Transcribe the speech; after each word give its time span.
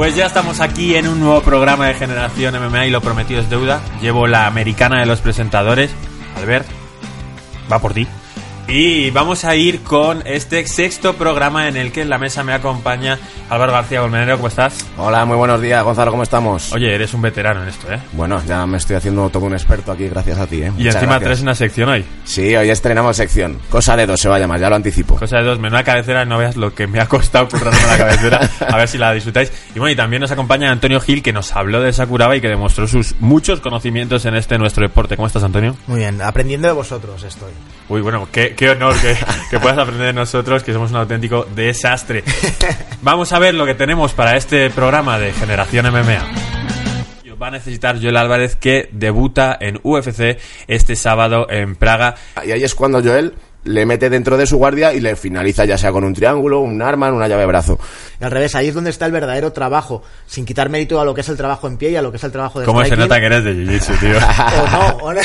Pues 0.00 0.16
ya 0.16 0.24
estamos 0.24 0.60
aquí 0.60 0.96
en 0.96 1.06
un 1.06 1.20
nuevo 1.20 1.42
programa 1.42 1.86
de 1.86 1.92
Generación 1.92 2.54
MMA 2.54 2.86
y 2.86 2.90
lo 2.90 3.02
prometido 3.02 3.42
es 3.42 3.50
deuda. 3.50 3.82
Llevo 4.00 4.26
la 4.26 4.46
americana 4.46 4.98
de 5.00 5.04
los 5.04 5.20
presentadores. 5.20 5.90
Albert, 6.36 6.66
va 7.70 7.80
por 7.80 7.92
ti. 7.92 8.08
Y 8.72 9.10
vamos 9.10 9.44
a 9.44 9.56
ir 9.56 9.80
con 9.80 10.22
este 10.26 10.64
sexto 10.64 11.14
programa 11.14 11.66
en 11.66 11.76
el 11.76 11.90
que 11.90 12.02
en 12.02 12.08
la 12.08 12.18
mesa 12.18 12.44
me 12.44 12.52
acompaña 12.52 13.18
Álvaro 13.48 13.72
García 13.72 14.00
Golmenero. 14.00 14.36
¿Cómo 14.36 14.46
estás? 14.46 14.86
Hola, 14.96 15.24
muy 15.24 15.36
buenos 15.36 15.60
días, 15.60 15.82
Gonzalo, 15.82 16.12
¿cómo 16.12 16.22
estamos? 16.22 16.72
Oye, 16.72 16.94
eres 16.94 17.12
un 17.12 17.20
veterano 17.20 17.64
en 17.64 17.68
esto, 17.68 17.92
¿eh? 17.92 17.98
Bueno, 18.12 18.40
ya 18.46 18.64
me 18.66 18.76
estoy 18.76 18.94
haciendo 18.94 19.28
todo 19.28 19.46
un 19.46 19.54
experto 19.54 19.90
aquí 19.90 20.08
gracias 20.08 20.38
a 20.38 20.46
ti, 20.46 20.62
¿eh? 20.62 20.66
Y 20.68 20.70
Muchas 20.70 20.94
encima 20.94 21.14
gracias. 21.14 21.22
traes 21.24 21.40
una 21.40 21.54
sección 21.56 21.88
hoy. 21.88 22.04
Sí, 22.22 22.54
hoy 22.54 22.70
estrenamos 22.70 23.16
sección. 23.16 23.58
Cosa 23.70 23.96
de 23.96 24.06
dos 24.06 24.20
se 24.20 24.28
va 24.28 24.36
a 24.36 24.38
llamar, 24.38 24.60
ya 24.60 24.70
lo 24.70 24.76
anticipo. 24.76 25.16
Cosa 25.16 25.38
de 25.38 25.44
dos, 25.46 25.58
menuda 25.58 25.82
cabecera, 25.82 26.24
no 26.24 26.38
veas 26.38 26.56
lo 26.56 26.72
que 26.72 26.86
me 26.86 27.00
ha 27.00 27.06
costado 27.06 27.48
currarme 27.48 27.82
la 27.88 27.98
cabecera. 27.98 28.50
A 28.68 28.76
ver 28.76 28.86
si 28.86 28.98
la 28.98 29.12
disfrutáis. 29.12 29.52
Y 29.74 29.80
bueno, 29.80 29.94
y 29.94 29.96
también 29.96 30.20
nos 30.20 30.30
acompaña 30.30 30.70
Antonio 30.70 31.00
Gil, 31.00 31.24
que 31.24 31.32
nos 31.32 31.56
habló 31.56 31.80
de 31.80 31.92
Sakuraba 31.92 32.36
y 32.36 32.40
que 32.40 32.48
demostró 32.48 32.86
sus 32.86 33.16
muchos 33.18 33.58
conocimientos 33.60 34.26
en 34.26 34.36
este 34.36 34.58
nuestro 34.58 34.84
deporte. 34.84 35.16
¿Cómo 35.16 35.26
estás, 35.26 35.42
Antonio? 35.42 35.74
Muy 35.88 35.98
bien, 35.98 36.22
aprendiendo 36.22 36.68
de 36.68 36.74
vosotros 36.74 37.24
estoy. 37.24 37.50
Uy, 37.88 38.00
bueno, 38.02 38.28
qué, 38.30 38.54
qué 38.60 38.68
honor 38.68 38.94
que, 39.00 39.16
que 39.48 39.58
puedas 39.58 39.78
aprender 39.78 40.08
de 40.08 40.12
nosotros, 40.12 40.62
que 40.62 40.74
somos 40.74 40.90
un 40.90 40.98
auténtico 40.98 41.46
desastre. 41.54 42.22
Vamos 43.02 43.32
a 43.32 43.38
ver 43.38 43.54
lo 43.54 43.64
que 43.64 43.74
tenemos 43.74 44.12
para 44.12 44.36
este 44.36 44.68
programa 44.68 45.18
de 45.18 45.32
Generación 45.32 45.90
MMA. 45.90 47.40
Va 47.40 47.46
a 47.46 47.50
necesitar 47.52 47.98
Joel 47.98 48.18
Álvarez, 48.18 48.56
que 48.56 48.90
debuta 48.92 49.56
en 49.58 49.80
UFC 49.82 50.38
este 50.68 50.94
sábado 50.94 51.46
en 51.48 51.74
Praga. 51.74 52.16
Y 52.44 52.50
ahí 52.52 52.62
es 52.62 52.74
cuando 52.74 53.02
Joel 53.02 53.32
le 53.64 53.84
mete 53.84 54.08
dentro 54.08 54.36
de 54.36 54.46
su 54.46 54.56
guardia 54.56 54.94
y 54.94 55.00
le 55.00 55.16
finaliza 55.16 55.64
ya 55.64 55.76
sea 55.76 55.92
con 55.92 56.04
un 56.04 56.14
triángulo, 56.14 56.60
un 56.60 56.80
arma, 56.80 57.12
una 57.12 57.28
llave 57.28 57.42
de 57.42 57.46
brazo. 57.46 57.78
Y 58.20 58.24
al 58.24 58.30
revés, 58.30 58.54
ahí 58.54 58.68
es 58.68 58.74
donde 58.74 58.90
está 58.90 59.06
el 59.06 59.12
verdadero 59.12 59.52
trabajo, 59.52 60.02
sin 60.26 60.44
quitar 60.46 60.68
mérito 60.70 61.00
a 61.00 61.04
lo 61.04 61.14
que 61.14 61.20
es 61.20 61.28
el 61.28 61.36
trabajo 61.36 61.66
en 61.68 61.76
pie 61.76 61.90
y 61.90 61.96
a 61.96 62.02
lo 62.02 62.10
que 62.10 62.16
es 62.16 62.24
el 62.24 62.32
trabajo 62.32 62.60
de 62.60 62.66
¿Cómo 62.66 62.80
se 62.80 62.86
striking. 62.86 63.08
nota 63.08 63.20
que 63.20 63.26
eres 63.26 63.44
de 63.44 63.54
Jiu-Jitsu, 63.54 63.98
tío? 64.00 64.18
O 64.62 64.70
no, 64.70 64.96
o 65.04 65.12
no. 65.12 65.20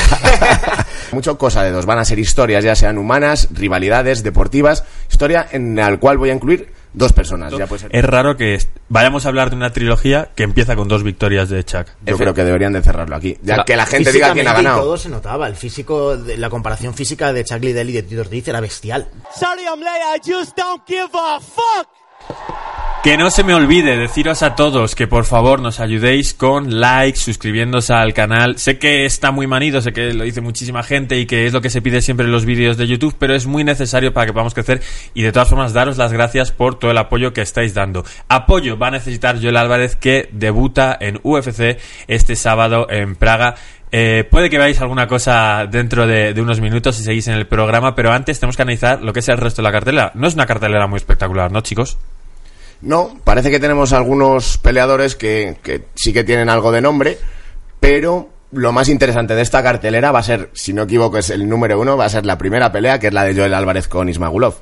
Mucho 1.12 1.38
cosa 1.38 1.62
de 1.62 1.70
dos. 1.70 1.86
Van 1.86 1.98
a 1.98 2.04
ser 2.04 2.18
historias, 2.18 2.62
ya 2.64 2.74
sean 2.74 2.98
humanas, 2.98 3.48
rivalidades, 3.52 4.22
deportivas. 4.22 4.84
Historia 5.10 5.46
en 5.50 5.74
la 5.76 5.96
cual 5.98 6.18
voy 6.18 6.30
a 6.30 6.34
incluir 6.34 6.68
dos 6.96 7.12
personas. 7.12 7.52
Ya 7.56 7.66
puede 7.68 7.82
ser. 7.82 7.94
Es 7.94 8.04
raro 8.04 8.36
que 8.36 8.58
vayamos 8.88 9.24
a 9.24 9.28
hablar 9.28 9.50
de 9.50 9.56
una 9.56 9.70
trilogía 9.70 10.30
que 10.34 10.42
empieza 10.42 10.74
con 10.74 10.88
dos 10.88 11.04
victorias 11.04 11.48
de 11.48 11.62
Chuck. 11.64 11.86
Yo 12.04 12.16
creo 12.16 12.34
que 12.34 12.42
deberían 12.42 12.72
de 12.72 12.82
cerrarlo 12.82 13.14
aquí. 13.14 13.38
Ya 13.42 13.58
La- 13.58 13.64
que 13.64 13.76
la 13.76 13.86
gente 13.86 14.10
diga 14.10 14.32
quién 14.32 14.48
ha 14.48 14.54
ganado. 14.54 14.80
todo 14.80 14.96
se 14.96 15.08
notaba, 15.08 15.46
el 15.46 15.54
físico, 15.54 16.16
la 16.36 16.50
comparación 16.50 16.94
física 16.94 17.32
de 17.32 17.44
Chuck 17.44 17.62
Liddell 17.62 17.90
y 17.90 17.92
de 17.92 18.02
Tito 18.02 18.22
Ortiz 18.22 18.48
era 18.48 18.60
bestial. 18.60 19.08
Sorry 19.38 19.62
I'm 19.64 19.80
late, 19.80 20.00
I 20.16 20.20
just 20.32 20.56
don't 20.56 20.82
give 20.88 21.08
a 21.14 21.38
fuck. 21.40 21.86
Que 23.06 23.16
no 23.16 23.30
se 23.30 23.44
me 23.44 23.54
olvide 23.54 23.96
deciros 23.96 24.42
a 24.42 24.56
todos 24.56 24.96
que 24.96 25.06
por 25.06 25.26
favor 25.26 25.60
nos 25.60 25.78
ayudéis 25.78 26.34
con 26.34 26.80
likes, 26.80 27.20
suscribiéndose 27.20 27.92
al 27.94 28.12
canal. 28.12 28.58
Sé 28.58 28.80
que 28.80 29.04
está 29.04 29.30
muy 29.30 29.46
manido, 29.46 29.80
sé 29.80 29.92
que 29.92 30.12
lo 30.12 30.24
dice 30.24 30.40
muchísima 30.40 30.82
gente 30.82 31.16
y 31.16 31.24
que 31.24 31.46
es 31.46 31.52
lo 31.52 31.60
que 31.60 31.70
se 31.70 31.80
pide 31.80 32.02
siempre 32.02 32.26
en 32.26 32.32
los 32.32 32.44
vídeos 32.44 32.76
de 32.76 32.88
YouTube, 32.88 33.14
pero 33.16 33.36
es 33.36 33.46
muy 33.46 33.62
necesario 33.62 34.12
para 34.12 34.26
que 34.26 34.32
podamos 34.32 34.54
crecer 34.54 34.82
y 35.14 35.22
de 35.22 35.30
todas 35.30 35.48
formas 35.48 35.72
daros 35.72 35.98
las 35.98 36.12
gracias 36.12 36.50
por 36.50 36.80
todo 36.80 36.90
el 36.90 36.98
apoyo 36.98 37.32
que 37.32 37.42
estáis 37.42 37.74
dando. 37.74 38.04
Apoyo 38.28 38.76
va 38.76 38.88
a 38.88 38.90
necesitar 38.90 39.40
Joel 39.40 39.56
Álvarez 39.56 39.94
que 39.94 40.28
debuta 40.32 40.98
en 41.00 41.20
UFC 41.22 41.78
este 42.08 42.34
sábado 42.34 42.88
en 42.90 43.14
Praga. 43.14 43.54
Eh, 43.92 44.26
puede 44.28 44.50
que 44.50 44.58
veáis 44.58 44.80
alguna 44.80 45.06
cosa 45.06 45.66
dentro 45.70 46.08
de, 46.08 46.34
unos 46.40 46.60
minutos 46.60 46.96
si 46.96 47.04
seguís 47.04 47.28
en 47.28 47.34
el 47.34 47.46
programa, 47.46 47.94
pero 47.94 48.10
antes 48.10 48.40
tenemos 48.40 48.56
que 48.56 48.62
analizar 48.62 49.00
lo 49.00 49.12
que 49.12 49.20
es 49.20 49.28
el 49.28 49.38
resto 49.38 49.62
de 49.62 49.68
la 49.68 49.72
cartelera. 49.72 50.10
No 50.14 50.26
es 50.26 50.34
una 50.34 50.44
cartelera 50.44 50.88
muy 50.88 50.96
espectacular, 50.96 51.52
¿no, 51.52 51.60
chicos? 51.60 51.98
No, 52.80 53.18
parece 53.24 53.50
que 53.50 53.60
tenemos 53.60 53.92
algunos 53.92 54.58
peleadores 54.58 55.16
que, 55.16 55.56
que 55.62 55.86
sí 55.94 56.12
que 56.12 56.24
tienen 56.24 56.48
algo 56.48 56.72
de 56.72 56.80
nombre, 56.80 57.18
pero 57.80 58.28
lo 58.52 58.72
más 58.72 58.88
interesante 58.88 59.34
de 59.34 59.42
esta 59.42 59.62
cartelera 59.62 60.12
va 60.12 60.20
a 60.20 60.22
ser, 60.22 60.50
si 60.52 60.72
no 60.72 60.82
equivoco, 60.82 61.18
es 61.18 61.30
el 61.30 61.48
número 61.48 61.80
uno, 61.80 61.96
va 61.96 62.04
a 62.04 62.10
ser 62.10 62.26
la 62.26 62.38
primera 62.38 62.72
pelea, 62.72 62.98
que 62.98 63.08
es 63.08 63.12
la 63.12 63.24
de 63.24 63.34
Joel 63.34 63.54
Álvarez 63.54 63.88
con 63.88 64.08
Ismagulov. 64.08 64.54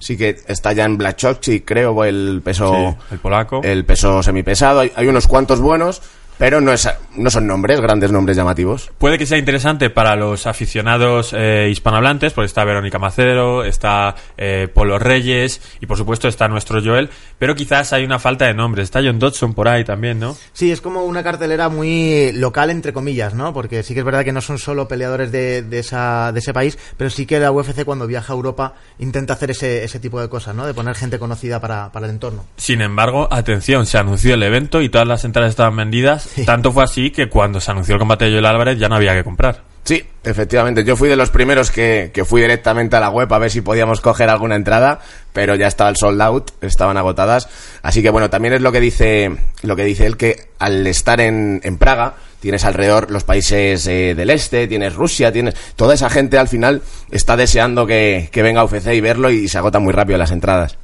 Sí 0.00 0.18
que 0.18 0.36
está 0.48 0.74
ya 0.74 0.84
en 0.84 0.98
Blachowski, 0.98 1.60
creo, 1.60 2.04
el 2.04 2.42
peso... 2.44 2.74
Sí, 2.74 2.96
el 3.12 3.18
polaco. 3.20 3.62
El 3.64 3.86
peso 3.86 4.22
semipesado. 4.22 4.80
Hay, 4.80 4.92
hay 4.94 5.06
unos 5.06 5.26
cuantos 5.26 5.60
buenos, 5.60 6.02
pero 6.38 6.60
no, 6.60 6.72
es, 6.72 6.88
no 7.16 7.30
son 7.30 7.46
nombres, 7.46 7.80
grandes 7.80 8.10
nombres 8.10 8.36
llamativos. 8.36 8.90
Puede 8.98 9.18
que 9.18 9.26
sea 9.26 9.38
interesante 9.38 9.90
para 9.90 10.16
los 10.16 10.46
aficionados 10.46 11.34
eh, 11.36 11.68
hispanohablantes, 11.70 12.32
porque 12.32 12.46
está 12.46 12.64
Verónica 12.64 12.98
Macero, 12.98 13.64
está 13.64 14.14
eh, 14.36 14.68
Polo 14.72 14.98
Reyes 14.98 15.60
y 15.80 15.86
por 15.86 15.96
supuesto 15.96 16.28
está 16.28 16.48
nuestro 16.48 16.82
Joel, 16.82 17.10
pero 17.38 17.54
quizás 17.54 17.92
hay 17.92 18.04
una 18.04 18.18
falta 18.18 18.46
de 18.46 18.54
nombres. 18.54 18.84
Está 18.84 19.00
John 19.02 19.18
Dodson 19.18 19.54
por 19.54 19.68
ahí 19.68 19.84
también, 19.84 20.18
¿no? 20.20 20.36
Sí, 20.52 20.70
es 20.70 20.80
como 20.80 21.04
una 21.04 21.22
cartelera 21.22 21.68
muy 21.68 22.32
local, 22.32 22.70
entre 22.70 22.92
comillas, 22.92 23.34
¿no? 23.34 23.52
Porque 23.52 23.82
sí 23.82 23.94
que 23.94 24.00
es 24.00 24.06
verdad 24.06 24.24
que 24.24 24.32
no 24.32 24.40
son 24.40 24.58
solo 24.58 24.88
peleadores 24.88 25.32
de, 25.32 25.62
de, 25.62 25.78
esa, 25.78 26.32
de 26.32 26.40
ese 26.40 26.52
país, 26.52 26.78
pero 26.96 27.10
sí 27.10 27.26
que 27.26 27.38
la 27.38 27.52
UFC 27.52 27.84
cuando 27.84 28.06
viaja 28.06 28.32
a 28.32 28.36
Europa 28.36 28.74
intenta 28.98 29.34
hacer 29.34 29.50
ese, 29.50 29.84
ese 29.84 30.00
tipo 30.00 30.20
de 30.20 30.28
cosas, 30.28 30.54
¿no? 30.54 30.66
De 30.66 30.74
poner 30.74 30.94
gente 30.96 31.18
conocida 31.18 31.60
para, 31.60 31.90
para 31.92 32.06
el 32.06 32.12
entorno. 32.12 32.44
Sin 32.56 32.80
embargo, 32.80 33.28
atención, 33.30 33.86
se 33.86 33.98
anunció 33.98 34.34
el 34.34 34.42
evento 34.42 34.82
y 34.82 34.88
todas 34.88 35.06
las 35.06 35.24
entradas 35.24 35.50
estaban 35.50 35.76
vendidas. 35.76 36.21
Tanto 36.46 36.72
fue 36.72 36.84
así 36.84 37.10
que 37.10 37.28
cuando 37.28 37.60
se 37.60 37.70
anunció 37.70 37.94
el 37.94 37.98
combate 37.98 38.26
de 38.26 38.32
Joel 38.32 38.46
Álvarez 38.46 38.78
ya 38.78 38.88
no 38.88 38.96
había 38.96 39.14
que 39.14 39.24
comprar. 39.24 39.62
Sí, 39.84 40.04
efectivamente. 40.22 40.84
Yo 40.84 40.96
fui 40.96 41.08
de 41.08 41.16
los 41.16 41.30
primeros 41.30 41.72
que, 41.72 42.12
que 42.14 42.24
fui 42.24 42.40
directamente 42.40 42.94
a 42.96 43.00
la 43.00 43.10
web 43.10 43.32
a 43.32 43.38
ver 43.38 43.50
si 43.50 43.62
podíamos 43.62 44.00
coger 44.00 44.30
alguna 44.30 44.54
entrada, 44.54 45.00
pero 45.32 45.56
ya 45.56 45.66
estaba 45.66 45.90
el 45.90 45.96
sold 45.96 46.22
out, 46.22 46.52
estaban 46.60 46.96
agotadas. 46.96 47.48
Así 47.82 48.00
que 48.00 48.10
bueno, 48.10 48.30
también 48.30 48.54
es 48.54 48.60
lo 48.60 48.70
que 48.70 48.78
dice, 48.78 49.36
lo 49.62 49.74
que 49.74 49.84
dice 49.84 50.06
él 50.06 50.16
que 50.16 50.50
al 50.60 50.86
estar 50.86 51.20
en, 51.20 51.60
en 51.64 51.78
Praga, 51.78 52.14
tienes 52.38 52.64
alrededor 52.64 53.10
los 53.10 53.24
países 53.24 53.84
eh, 53.88 54.14
del 54.14 54.30
este, 54.30 54.68
tienes 54.68 54.94
Rusia, 54.94 55.32
tienes 55.32 55.54
toda 55.74 55.94
esa 55.94 56.10
gente 56.10 56.38
al 56.38 56.48
final 56.48 56.82
está 57.10 57.36
deseando 57.36 57.86
que, 57.86 58.28
que 58.30 58.42
venga 58.42 58.60
a 58.60 58.64
UFC 58.64 58.88
y 58.92 59.00
verlo 59.00 59.30
y 59.30 59.48
se 59.48 59.58
agotan 59.58 59.82
muy 59.82 59.92
rápido 59.92 60.18
las 60.18 60.30
entradas. 60.30 60.78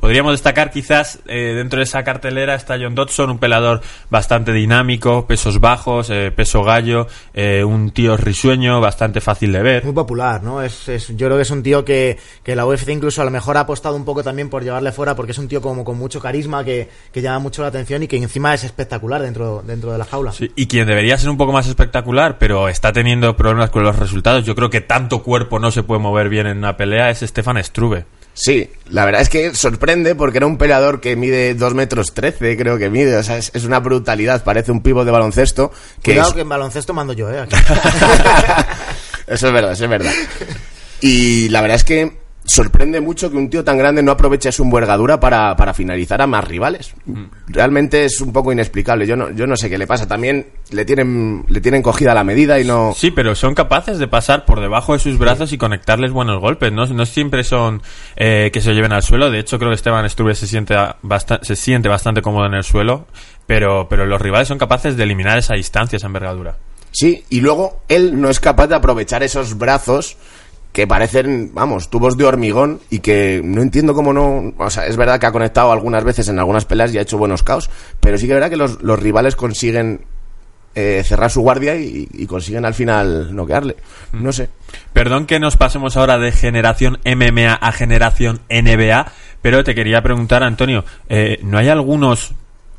Podríamos 0.00 0.32
destacar 0.32 0.70
quizás 0.70 1.18
eh, 1.26 1.54
dentro 1.56 1.78
de 1.78 1.84
esa 1.84 2.04
cartelera 2.04 2.54
está 2.54 2.76
John 2.80 2.94
Dodson, 2.94 3.30
un 3.30 3.38
pelador 3.38 3.80
bastante 4.10 4.52
dinámico, 4.52 5.26
pesos 5.26 5.58
bajos, 5.58 6.10
eh, 6.10 6.30
peso 6.30 6.62
gallo, 6.62 7.08
eh, 7.34 7.64
un 7.64 7.90
tío 7.90 8.16
risueño, 8.16 8.80
bastante 8.80 9.20
fácil 9.20 9.52
de 9.52 9.62
ver. 9.62 9.84
Muy 9.84 9.94
popular, 9.94 10.42
¿no? 10.42 10.62
Es, 10.62 10.88
es- 10.88 11.08
yo 11.16 11.26
creo 11.26 11.36
que 11.36 11.42
es 11.42 11.50
un 11.50 11.62
tío 11.62 11.84
que, 11.84 12.18
que 12.44 12.54
la 12.54 12.66
UFC 12.66 12.88
incluso 12.90 13.22
a 13.22 13.24
lo 13.24 13.30
mejor 13.30 13.56
ha 13.56 13.60
apostado 13.60 13.96
un 13.96 14.04
poco 14.04 14.22
también 14.22 14.48
por 14.50 14.62
llevarle 14.62 14.92
fuera 14.92 15.16
porque 15.16 15.32
es 15.32 15.38
un 15.38 15.48
tío 15.48 15.60
como 15.60 15.82
con 15.84 15.98
mucho 15.98 16.20
carisma 16.20 16.62
que, 16.62 16.88
que 17.12 17.22
llama 17.22 17.38
mucho 17.40 17.62
la 17.62 17.68
atención 17.68 18.02
y 18.02 18.06
que 18.06 18.16
encima 18.18 18.54
es 18.54 18.62
espectacular 18.64 19.22
dentro, 19.22 19.62
dentro 19.66 19.90
de 19.92 19.98
la 19.98 20.04
jaula. 20.04 20.30
Sí, 20.32 20.52
y 20.54 20.66
quien 20.66 20.86
debería 20.86 21.18
ser 21.18 21.30
un 21.30 21.36
poco 21.36 21.52
más 21.52 21.66
espectacular, 21.66 22.38
pero 22.38 22.68
está 22.68 22.92
teniendo 22.92 23.36
problemas 23.36 23.70
con 23.70 23.82
los 23.82 23.96
resultados, 23.98 24.44
yo 24.44 24.54
creo 24.54 24.70
que 24.70 24.82
tanto 24.82 25.22
cuerpo 25.22 25.58
no 25.58 25.70
se 25.70 25.82
puede 25.82 26.00
mover 26.00 26.28
bien 26.28 26.46
en 26.46 26.58
una 26.58 26.76
pelea, 26.76 27.10
es 27.10 27.20
Stefan 27.20 27.62
Struve. 27.64 28.04
Sí, 28.38 28.68
la 28.90 29.06
verdad 29.06 29.22
es 29.22 29.30
que 29.30 29.54
sorprende 29.54 30.14
porque 30.14 30.36
era 30.36 30.46
un 30.46 30.58
peleador 30.58 31.00
que 31.00 31.16
mide 31.16 31.54
2 31.54 31.72
metros 31.72 32.12
13, 32.12 32.58
creo 32.58 32.76
que 32.76 32.90
mide. 32.90 33.16
O 33.16 33.22
sea, 33.22 33.38
es, 33.38 33.50
es 33.54 33.64
una 33.64 33.78
brutalidad, 33.80 34.44
parece 34.44 34.72
un 34.72 34.82
pivo 34.82 35.06
de 35.06 35.10
baloncesto. 35.10 35.72
Que 36.02 36.10
Cuidado 36.12 36.28
es- 36.28 36.34
que 36.34 36.40
en 36.42 36.48
baloncesto 36.50 36.92
mando 36.92 37.14
yo, 37.14 37.30
¿eh? 37.32 37.46
Eso 39.26 39.46
es 39.48 39.52
verdad, 39.52 39.72
eso 39.72 39.84
es 39.84 39.90
verdad. 39.90 40.12
Y 41.00 41.48
la 41.48 41.60
verdad 41.60 41.76
es 41.76 41.84
que 41.84 42.12
sorprende 42.46 43.00
mucho 43.00 43.30
que 43.30 43.36
un 43.36 43.50
tío 43.50 43.64
tan 43.64 43.76
grande 43.76 44.02
no 44.02 44.12
aproveche 44.12 44.52
su 44.52 44.62
envergadura 44.62 45.18
para, 45.20 45.56
para 45.56 45.74
finalizar 45.74 46.22
a 46.22 46.26
más 46.26 46.44
rivales. 46.44 46.94
Realmente 47.48 48.04
es 48.04 48.20
un 48.20 48.32
poco 48.32 48.52
inexplicable. 48.52 49.06
Yo 49.06 49.16
no, 49.16 49.30
yo 49.30 49.46
no 49.46 49.56
sé 49.56 49.68
qué 49.68 49.78
le 49.78 49.86
pasa. 49.86 50.06
También 50.06 50.46
le 50.70 50.84
tienen, 50.84 51.44
le 51.48 51.60
tienen 51.60 51.82
cogida 51.82 52.14
la 52.14 52.24
medida 52.24 52.58
y 52.60 52.64
no. 52.64 52.92
Sí, 52.96 53.10
pero 53.10 53.34
son 53.34 53.54
capaces 53.54 53.98
de 53.98 54.08
pasar 54.08 54.44
por 54.44 54.60
debajo 54.60 54.92
de 54.92 55.00
sus 55.00 55.18
brazos 55.18 55.52
y 55.52 55.58
conectarles 55.58 56.12
buenos 56.12 56.40
golpes, 56.40 56.72
¿no? 56.72 56.86
No 56.86 57.06
siempre 57.06 57.44
son 57.44 57.82
eh, 58.16 58.50
que 58.52 58.60
se 58.60 58.72
lleven 58.72 58.92
al 58.92 59.02
suelo. 59.02 59.30
De 59.30 59.40
hecho, 59.40 59.58
creo 59.58 59.70
que 59.70 59.76
Esteban 59.76 60.08
Struve 60.08 60.34
se 60.34 60.46
siente, 60.46 60.74
se 61.42 61.56
siente 61.56 61.88
bastante 61.88 62.22
cómodo 62.22 62.46
en 62.46 62.54
el 62.54 62.64
suelo, 62.64 63.06
pero, 63.46 63.88
pero 63.88 64.06
los 64.06 64.20
rivales 64.20 64.48
son 64.48 64.58
capaces 64.58 64.96
de 64.96 65.02
eliminar 65.02 65.38
esa 65.38 65.54
distancia, 65.54 65.96
esa 65.96 66.06
envergadura. 66.06 66.56
Sí, 66.92 67.24
y 67.28 67.42
luego 67.42 67.82
él 67.88 68.18
no 68.20 68.30
es 68.30 68.40
capaz 68.40 68.68
de 68.68 68.74
aprovechar 68.74 69.22
esos 69.22 69.58
brazos 69.58 70.16
que 70.76 70.86
parecen, 70.86 71.52
vamos, 71.54 71.88
tubos 71.88 72.18
de 72.18 72.26
hormigón 72.26 72.80
y 72.90 72.98
que 72.98 73.40
no 73.42 73.62
entiendo 73.62 73.94
cómo 73.94 74.12
no... 74.12 74.52
O 74.58 74.68
sea, 74.68 74.84
es 74.84 74.98
verdad 74.98 75.18
que 75.18 75.24
ha 75.24 75.32
conectado 75.32 75.72
algunas 75.72 76.04
veces 76.04 76.28
en 76.28 76.38
algunas 76.38 76.66
peleas 76.66 76.92
y 76.92 76.98
ha 76.98 77.00
hecho 77.00 77.16
buenos 77.16 77.42
caos, 77.42 77.70
pero 77.98 78.18
sí 78.18 78.26
que 78.26 78.34
es 78.34 78.36
verdad 78.36 78.50
que 78.50 78.58
los, 78.58 78.82
los 78.82 78.98
rivales 78.98 79.36
consiguen 79.36 80.04
eh, 80.74 81.02
cerrar 81.02 81.30
su 81.30 81.40
guardia 81.40 81.76
y, 81.76 82.06
y 82.12 82.26
consiguen 82.26 82.66
al 82.66 82.74
final 82.74 83.34
noquearle. 83.34 83.76
No 84.12 84.34
sé. 84.34 84.50
Perdón 84.92 85.24
que 85.24 85.40
nos 85.40 85.56
pasemos 85.56 85.96
ahora 85.96 86.18
de 86.18 86.30
generación 86.30 86.98
MMA 87.06 87.54
a 87.54 87.72
generación 87.72 88.42
NBA, 88.50 89.10
pero 89.40 89.64
te 89.64 89.74
quería 89.74 90.02
preguntar, 90.02 90.42
Antonio, 90.42 90.84
eh, 91.08 91.38
¿no 91.42 91.56
hay 91.56 91.70
algunos 91.70 92.34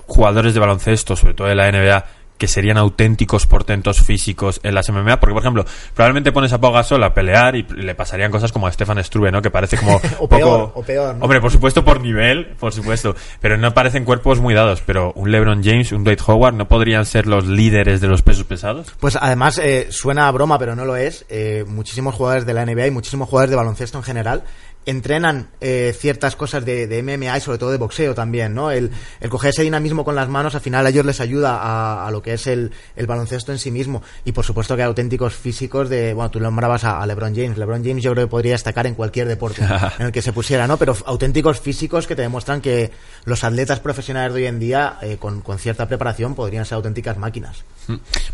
jugadores 0.06 0.54
de 0.54 0.60
baloncesto, 0.60 1.16
sobre 1.16 1.34
todo 1.34 1.48
de 1.48 1.56
la 1.56 1.72
NBA, 1.72 2.06
que 2.38 2.48
serían 2.48 2.78
auténticos 2.78 3.46
portentos 3.46 4.02
físicos 4.02 4.60
en 4.64 4.76
las 4.76 4.90
MMA, 4.90 5.20
porque 5.20 5.34
por 5.34 5.44
ejemplo, 5.44 5.66
probablemente 5.94 6.32
pones 6.32 6.54
a 6.54 6.60
Pau 6.60 6.72
Gasol 6.72 7.04
a 7.04 7.14
pelear 7.14 7.56
y 7.56 7.64
le 7.64 7.96
pasarían 7.96 8.32
cosas 8.32 8.52
como 8.52 8.68
a 8.68 8.72
Stefan 8.72 9.04
Struve, 9.04 9.32
¿no? 9.32 9.42
Que 9.42 9.52
parece 9.52 9.78
como 9.78 9.96
O 10.20 10.28
poco... 10.28 10.38
peor, 10.38 10.72
o 10.76 10.84
peor, 10.84 11.16
¿no? 11.16 11.24
Hombre, 11.24 11.42
por 11.42 11.52
supuesto 11.52 11.84
por 11.84 12.02
nivel, 12.02 12.48
por 12.60 12.74
supuesto, 12.74 13.16
pero 13.42 13.58
no 13.58 13.74
parecen 13.74 14.06
cuerpos 14.06 14.40
muy 14.40 14.54
dados, 14.54 14.82
pero 14.86 15.14
un 15.14 15.32
LeBron 15.32 15.64
James, 15.64 15.92
un 15.92 16.04
Dwight 16.04 16.22
Howard, 16.26 16.56
¿no 16.56 16.68
podrían 16.68 17.06
ser 17.06 17.28
los 17.28 17.46
líderes 17.48 18.02
de 18.02 18.08
los 18.08 18.22
pesos 18.22 18.44
pesados? 18.44 18.94
Pues 19.00 19.18
además 19.20 19.58
eh, 19.58 19.88
suena 19.92 20.28
a 20.28 20.32
broma, 20.32 20.60
pero 20.60 20.76
no 20.76 20.86
lo 20.86 20.96
es. 20.96 21.26
Eh, 21.30 21.66
muchísimos 21.68 22.16
jugadores 22.16 22.46
de 22.46 22.54
la 22.54 22.66
NBA 22.66 22.88
y 22.88 22.92
muchísimos 22.92 23.30
jugadores 23.30 23.52
de 23.52 23.58
baloncesto 23.58 23.98
en 23.98 24.04
general 24.04 24.44
entrenan 24.88 25.50
eh, 25.60 25.94
ciertas 25.96 26.38
cosas 26.38 26.64
de, 26.64 26.88
de 26.88 27.04
MMA 27.04 27.38
y 27.38 27.42
sobre 27.42 27.58
todo 27.58 27.72
de 27.72 27.78
boxeo 27.78 28.16
también, 28.16 28.56
¿no? 28.56 28.72
El, 28.72 28.90
el 29.20 29.30
coger 29.30 29.50
ese 29.50 29.62
dinamismo 29.62 30.06
con 30.06 30.16
las 30.16 30.30
manos 30.30 30.56
al 30.56 30.62
final 30.62 30.86
a 30.86 30.90
ellos 30.90 31.06
les 31.06 31.20
ayuda 31.20 31.58
a, 31.58 32.08
a 32.08 32.12
lo 32.12 32.22
que 32.22 32.34
es 32.34 32.48
el, 32.48 32.72
el 32.96 33.06
baloncesto 33.06 33.52
en 33.52 33.60
sí 33.60 33.70
mismo 33.70 34.02
y 34.24 34.32
por 34.32 34.46
supuesto 34.46 34.78
que 34.78 34.84
hay 34.84 34.88
auténticos 34.88 35.36
físicos 35.36 35.90
de, 35.90 36.14
bueno, 36.14 36.32
tú 36.32 36.40
nombrabas 36.40 36.86
a, 36.86 37.02
a 37.02 37.06
LeBron 37.06 37.36
James, 37.36 37.58
LeBron 37.58 37.84
James 37.84 38.02
yo 38.02 38.14
creo 38.14 38.28
que 38.28 38.32
podría 38.32 38.54
destacar 38.54 38.88
en 38.88 38.96
cualquier 38.96 39.28
deporte 39.28 39.62
en 40.00 40.06
el 40.06 40.12
que 40.14 40.22
se 40.22 40.32
pusiera, 40.32 40.68
¿no? 40.68 40.78
Pero 40.78 40.96
auténticos 41.06 41.60
físicos 41.60 42.08
que 42.08 42.16
te 42.16 42.22
demuestran 42.22 42.62
que 42.62 42.92
los 43.26 43.44
atletas 43.44 43.82
profesionales 43.82 44.34
de 44.34 44.42
hoy 44.42 44.48
en 44.48 44.60
día 44.60 45.00
eh, 45.02 45.18
con, 45.20 45.42
con 45.42 45.60
cierta 45.60 45.86
preparación 45.88 46.34
podrían 46.34 46.66
ser 46.66 46.78
auténticas 46.78 47.18
máquinas. 47.18 47.64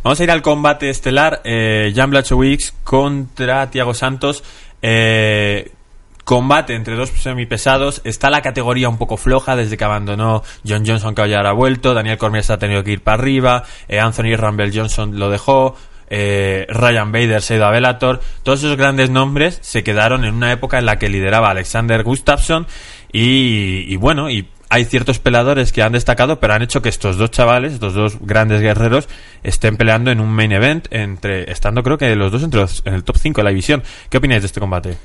Vamos 0.04 0.20
a 0.20 0.24
ir 0.24 0.32
al 0.32 0.44
combate 0.44 0.90
estelar, 0.90 1.42
eh, 1.44 1.92
Jan 1.96 2.12
Blachowicz 2.12 2.74
contra 2.84 3.70
Thiago 3.72 3.94
Santos. 3.94 4.44
Eh, 4.82 5.72
combate 6.24 6.76
entre 6.76 6.96
dos 6.96 7.10
semipesados. 7.10 8.02
Está 8.04 8.30
la 8.30 8.42
categoría 8.42 8.90
un 8.90 8.98
poco 8.98 9.18
floja 9.18 9.56
desde 9.56 9.78
que 9.78 9.84
abandonó 9.84 10.44
John 10.68 10.86
Johnson, 10.86 11.14
que 11.16 11.28
ya 11.30 11.40
ha 11.42 11.52
vuelto. 11.54 11.94
Daniel 11.94 12.18
Cormier 12.18 12.44
se 12.44 12.54
ha 12.54 12.58
tenido 12.58 12.84
que 12.84 12.92
ir 12.92 13.02
para 13.02 13.22
arriba. 13.22 13.64
Eh, 13.88 14.00
Anthony 14.00 14.36
Rumble 14.38 14.72
Johnson 14.74 15.20
lo 15.20 15.30
dejó. 15.30 15.76
Eh, 16.16 16.66
Ryan 16.70 17.12
Bader 17.12 17.42
se 17.42 17.54
ha 17.56 17.58
ido 17.58 17.66
a 17.66 17.72
Bellator. 17.72 18.22
Todos 18.44 18.60
esos 18.64 18.78
grandes 18.78 19.10
nombres 19.10 19.58
se 19.62 19.84
quedaron 19.84 20.26
en 20.26 20.36
una 20.36 20.52
época 20.52 20.78
en 20.78 20.86
la 20.86 20.98
que 21.00 21.10
lideraba 21.10 21.50
Alexander 21.50 22.04
Gustafsson. 22.04 22.68
Y, 23.12 23.96
bueno, 23.98 24.30
y 24.30 24.48
hay 24.70 24.86
ciertos 24.86 25.20
peleadores 25.20 25.72
que 25.72 25.84
han 25.84 25.92
destacado, 25.94 26.40
pero 26.40 26.54
han 26.54 26.62
hecho 26.64 26.82
que 26.82 26.90
estos 26.90 27.18
dos 27.18 27.30
chavales, 27.32 27.74
estos 27.74 27.94
dos 27.94 28.18
grandes 28.22 28.62
guerreros, 28.62 29.08
estén 29.44 29.78
peleando 29.78 30.10
en 30.12 30.20
un 30.20 30.30
main 30.32 30.52
event, 30.52 30.88
entre 30.92 31.52
estando 31.52 31.84
creo 31.84 31.98
que 31.98 32.16
los 32.16 32.32
dos 32.32 32.42
entre 32.44 32.62
los- 32.62 32.82
en 32.86 32.96
el 32.96 33.04
top 33.04 33.18
5 33.18 33.42
de 33.42 33.44
la 33.46 33.50
división. 33.52 33.84
¿Qué 34.10 34.18
opináis 34.18 34.42
de 34.42 34.48
este 34.48 34.60
combate? 34.60 34.98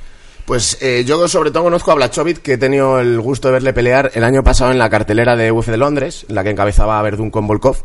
Pues 0.49 0.79
eh, 0.81 1.05
yo 1.07 1.29
sobre 1.29 1.51
todo 1.51 1.65
conozco 1.65 1.93
a 1.93 1.95
Blachowicz, 1.95 2.39
que 2.39 2.55
he 2.55 2.57
tenido 2.57 3.01
el 3.01 3.21
gusto 3.21 3.49
de 3.49 3.53
verle 3.53 3.75
pelear 3.75 4.13
el 4.15 4.25
año 4.25 4.43
pasado 4.43 4.71
en 4.71 4.79
la 4.79 4.89
cartelera 4.89 5.37
de 5.37 5.53
UFC 5.53 5.69
de 5.69 5.77
Londres, 5.77 6.25
en 6.27 6.37
la 6.37 6.43
que 6.43 6.49
encabezaba 6.49 6.99
a 6.99 7.03
Verdun 7.03 7.31
con 7.31 7.47
Volkov. 7.47 7.77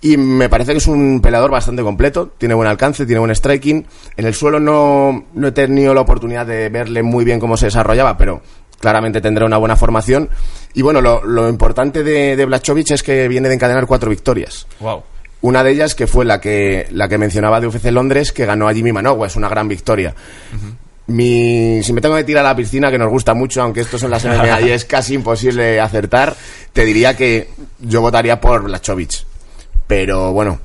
Y 0.00 0.16
me 0.16 0.48
parece 0.48 0.70
que 0.70 0.78
es 0.78 0.86
un 0.86 1.20
peleador 1.20 1.50
bastante 1.50 1.82
completo, 1.82 2.30
tiene 2.38 2.54
buen 2.54 2.68
alcance, 2.68 3.04
tiene 3.04 3.18
buen 3.18 3.34
striking. 3.34 3.84
En 4.16 4.26
el 4.26 4.32
suelo 4.32 4.60
no, 4.60 5.24
no 5.34 5.48
he 5.48 5.50
tenido 5.50 5.92
la 5.92 6.02
oportunidad 6.02 6.46
de 6.46 6.68
verle 6.68 7.02
muy 7.02 7.24
bien 7.24 7.40
cómo 7.40 7.56
se 7.56 7.66
desarrollaba, 7.66 8.16
pero 8.16 8.42
claramente 8.78 9.20
tendrá 9.20 9.44
una 9.44 9.56
buena 9.56 9.74
formación. 9.74 10.30
Y 10.72 10.82
bueno, 10.82 11.00
lo, 11.00 11.24
lo 11.24 11.48
importante 11.48 12.04
de, 12.04 12.36
de 12.36 12.44
Blachowicz 12.44 12.92
es 12.92 13.02
que 13.02 13.26
viene 13.26 13.48
de 13.48 13.56
encadenar 13.56 13.88
cuatro 13.88 14.08
victorias. 14.08 14.68
Wow. 14.78 15.02
Una 15.40 15.64
de 15.64 15.72
ellas 15.72 15.96
que 15.96 16.06
fue 16.06 16.24
la 16.24 16.40
que, 16.40 16.86
la 16.92 17.08
que 17.08 17.18
mencionaba 17.18 17.60
de 17.60 17.66
UFC 17.66 17.86
Londres, 17.86 18.30
que 18.30 18.46
ganó 18.46 18.68
a 18.68 18.72
Jimmy 18.72 18.92
Manowa, 18.92 19.26
es 19.26 19.34
una 19.34 19.48
gran 19.48 19.66
victoria. 19.66 20.14
Mi, 21.06 21.82
si 21.82 21.92
me 21.92 22.00
tengo 22.00 22.16
que 22.16 22.24
tirar 22.24 22.44
a 22.44 22.48
la 22.48 22.56
piscina, 22.56 22.90
que 22.90 22.98
nos 22.98 23.10
gusta 23.10 23.34
mucho, 23.34 23.62
aunque 23.62 23.80
estos 23.80 24.00
son 24.00 24.10
las 24.10 24.24
MMA 24.24 24.62
y 24.62 24.70
es 24.70 24.84
casi 24.84 25.14
imposible 25.14 25.78
acertar, 25.80 26.34
te 26.72 26.84
diría 26.84 27.14
que 27.16 27.50
yo 27.80 28.00
votaría 28.00 28.40
por 28.40 28.62
Blachowicz. 28.62 29.26
Pero 29.86 30.32
bueno, 30.32 30.58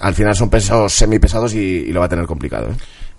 al 0.00 0.14
final 0.14 0.34
son 0.34 0.50
pesos 0.50 0.92
semipesados 0.92 1.54
y, 1.54 1.58
y 1.58 1.92
lo 1.92 2.00
va 2.00 2.06
a 2.06 2.08
tener 2.08 2.26
complicado. 2.26 2.70
¿eh? 2.70 2.74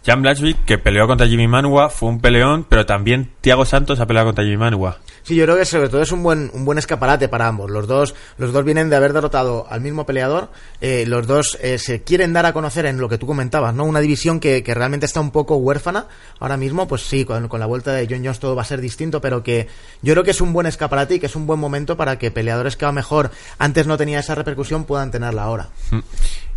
Jan 0.05 0.21
Blachowicz, 0.21 0.59
que 0.65 0.77
peleó 0.77 1.07
contra 1.07 1.27
Jimmy 1.27 1.47
Manua, 1.47 1.89
fue 1.89 2.09
un 2.09 2.19
peleón, 2.19 2.65
pero 2.67 2.85
también 2.85 3.31
Thiago 3.45 3.63
Santos 3.63 3.99
ha 3.99 4.07
peleado 4.07 4.29
contra 4.29 4.43
Jimmy 4.43 4.57
Manua. 4.57 4.97
Sí, 5.21 5.35
yo 5.35 5.43
creo 5.43 5.55
que 5.55 5.65
sobre 5.65 5.87
todo 5.87 6.01
es 6.01 6.11
un 6.11 6.23
buen, 6.23 6.49
un 6.55 6.65
buen 6.65 6.79
escaparate 6.79 7.29
para 7.29 7.47
ambos. 7.47 7.69
Los 7.69 7.85
dos, 7.85 8.15
los 8.39 8.51
dos 8.51 8.65
vienen 8.65 8.89
de 8.89 8.95
haber 8.95 9.13
derrotado 9.13 9.67
al 9.69 9.81
mismo 9.81 10.03
peleador. 10.07 10.49
eh, 10.81 11.05
los 11.05 11.27
dos 11.27 11.55
eh, 11.61 11.77
se 11.77 12.01
quieren 12.01 12.33
dar 12.33 12.47
a 12.47 12.53
conocer 12.53 12.87
en 12.87 12.97
lo 12.97 13.07
que 13.07 13.19
tú 13.19 13.27
comentabas, 13.27 13.75
¿no? 13.75 13.83
Una 13.83 13.99
división 13.99 14.39
que, 14.39 14.63
que 14.63 14.73
realmente 14.73 15.05
está 15.05 15.19
un 15.19 15.29
poco 15.29 15.57
huérfana. 15.57 16.07
Ahora 16.39 16.57
mismo, 16.57 16.87
pues 16.87 17.03
sí, 17.03 17.23
con, 17.23 17.47
con 17.47 17.59
la 17.59 17.67
vuelta 17.67 17.93
de 17.93 18.07
John 18.09 18.23
Jones 18.23 18.39
todo 18.39 18.55
va 18.55 18.63
a 18.63 18.65
ser 18.65 18.81
distinto, 18.81 19.21
pero 19.21 19.43
que 19.43 19.67
yo 20.01 20.13
creo 20.13 20.23
que 20.23 20.31
es 20.31 20.41
un 20.41 20.51
buen 20.51 20.65
escaparate 20.65 21.13
y 21.13 21.19
que 21.19 21.27
es 21.27 21.35
un 21.35 21.45
buen 21.45 21.59
momento 21.59 21.95
para 21.95 22.17
que 22.17 22.31
peleadores 22.31 22.75
que 22.75 22.85
a 22.85 22.87
lo 22.87 22.93
mejor 22.93 23.29
antes 23.59 23.85
no 23.85 23.95
tenía 23.95 24.21
esa 24.21 24.33
repercusión 24.33 24.85
puedan 24.85 25.11
tenerla 25.11 25.43
ahora. 25.43 25.69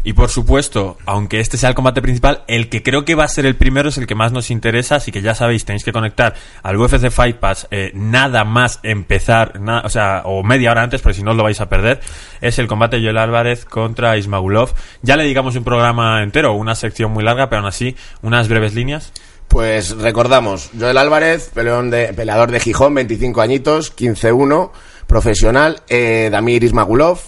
Y 0.04 0.12
por 0.12 0.30
supuesto, 0.30 0.96
aunque 1.06 1.40
este 1.40 1.58
sea 1.58 1.68
el 1.68 1.74
combate 1.74 2.00
principal, 2.00 2.44
el 2.46 2.68
que 2.68 2.82
creo 2.82 3.04
que 3.04 3.16
va 3.16 3.24
a 3.24 3.28
ser 3.28 3.44
el 3.46 3.56
primero 3.56 3.88
es 3.88 3.98
el 3.98 4.06
que 4.06 4.14
más 4.14 4.32
nos 4.32 4.50
interesa, 4.50 4.96
así 4.96 5.10
que 5.10 5.22
ya 5.22 5.34
sabéis, 5.34 5.64
tenéis 5.64 5.84
que 5.84 5.92
conectar 5.92 6.34
al 6.62 6.77
UFC 6.78 7.10
Fight 7.10 7.36
Pass 7.36 7.66
eh, 7.70 7.90
nada 7.94 8.44
más 8.44 8.80
empezar, 8.82 9.60
o 9.84 9.88
sea, 9.88 10.22
o 10.24 10.42
media 10.42 10.70
hora 10.70 10.82
antes, 10.82 11.00
porque 11.00 11.16
si 11.16 11.22
no 11.22 11.32
os 11.32 11.36
lo 11.36 11.42
vais 11.42 11.60
a 11.60 11.68
perder. 11.68 12.00
Es 12.40 12.58
el 12.58 12.66
combate 12.66 12.96
de 12.96 13.02
Joel 13.02 13.18
Álvarez 13.18 13.64
contra 13.64 14.16
Ismagulov. 14.16 14.74
Ya 15.02 15.16
le 15.16 15.24
digamos 15.24 15.56
un 15.56 15.64
programa 15.64 16.22
entero, 16.22 16.54
una 16.54 16.74
sección 16.74 17.10
muy 17.12 17.24
larga, 17.24 17.48
pero 17.48 17.60
aún 17.60 17.68
así, 17.68 17.96
unas 18.22 18.48
breves 18.48 18.74
líneas. 18.74 19.12
Pues 19.48 19.96
recordamos, 19.96 20.70
Joel 20.78 20.98
Álvarez, 20.98 21.50
peleón 21.54 21.90
de, 21.90 22.12
peleador 22.12 22.50
de 22.50 22.60
Gijón, 22.60 22.94
25 22.94 23.40
añitos, 23.40 23.96
15-1, 23.96 24.70
profesional, 25.06 25.82
eh, 25.88 26.28
Damir 26.30 26.64
Ismagulov, 26.64 27.18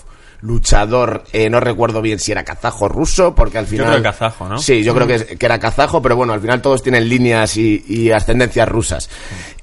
luchador, 0.43 1.25
eh, 1.33 1.49
no 1.51 1.61
recuerdo 1.61 2.03
bien 2.03 2.19
si 2.19 2.33
era 2.33 2.45
kazajo 2.45 2.87
o 2.87 2.89
ruso, 2.89 3.35
porque 3.35 3.59
al 3.59 3.67
final... 3.67 3.87
creo 3.87 3.97
que 3.99 4.03
kazajo, 4.03 4.49
¿no? 4.49 4.59
Sí, 4.59 4.83
yo 4.83 4.95
creo 4.95 5.07
que, 5.07 5.15
es- 5.17 5.25
que 5.25 5.47
era 5.47 5.59
kazajo, 5.59 6.01
pero 6.03 6.17
bueno, 6.17 6.33
al 6.33 6.41
final 6.41 6.61
todos 6.63 6.83
tienen 6.83 7.09
líneas 7.09 7.57
y, 7.57 7.85
y 7.89 8.11
ascendencias 8.11 8.69
rusas. 8.69 9.11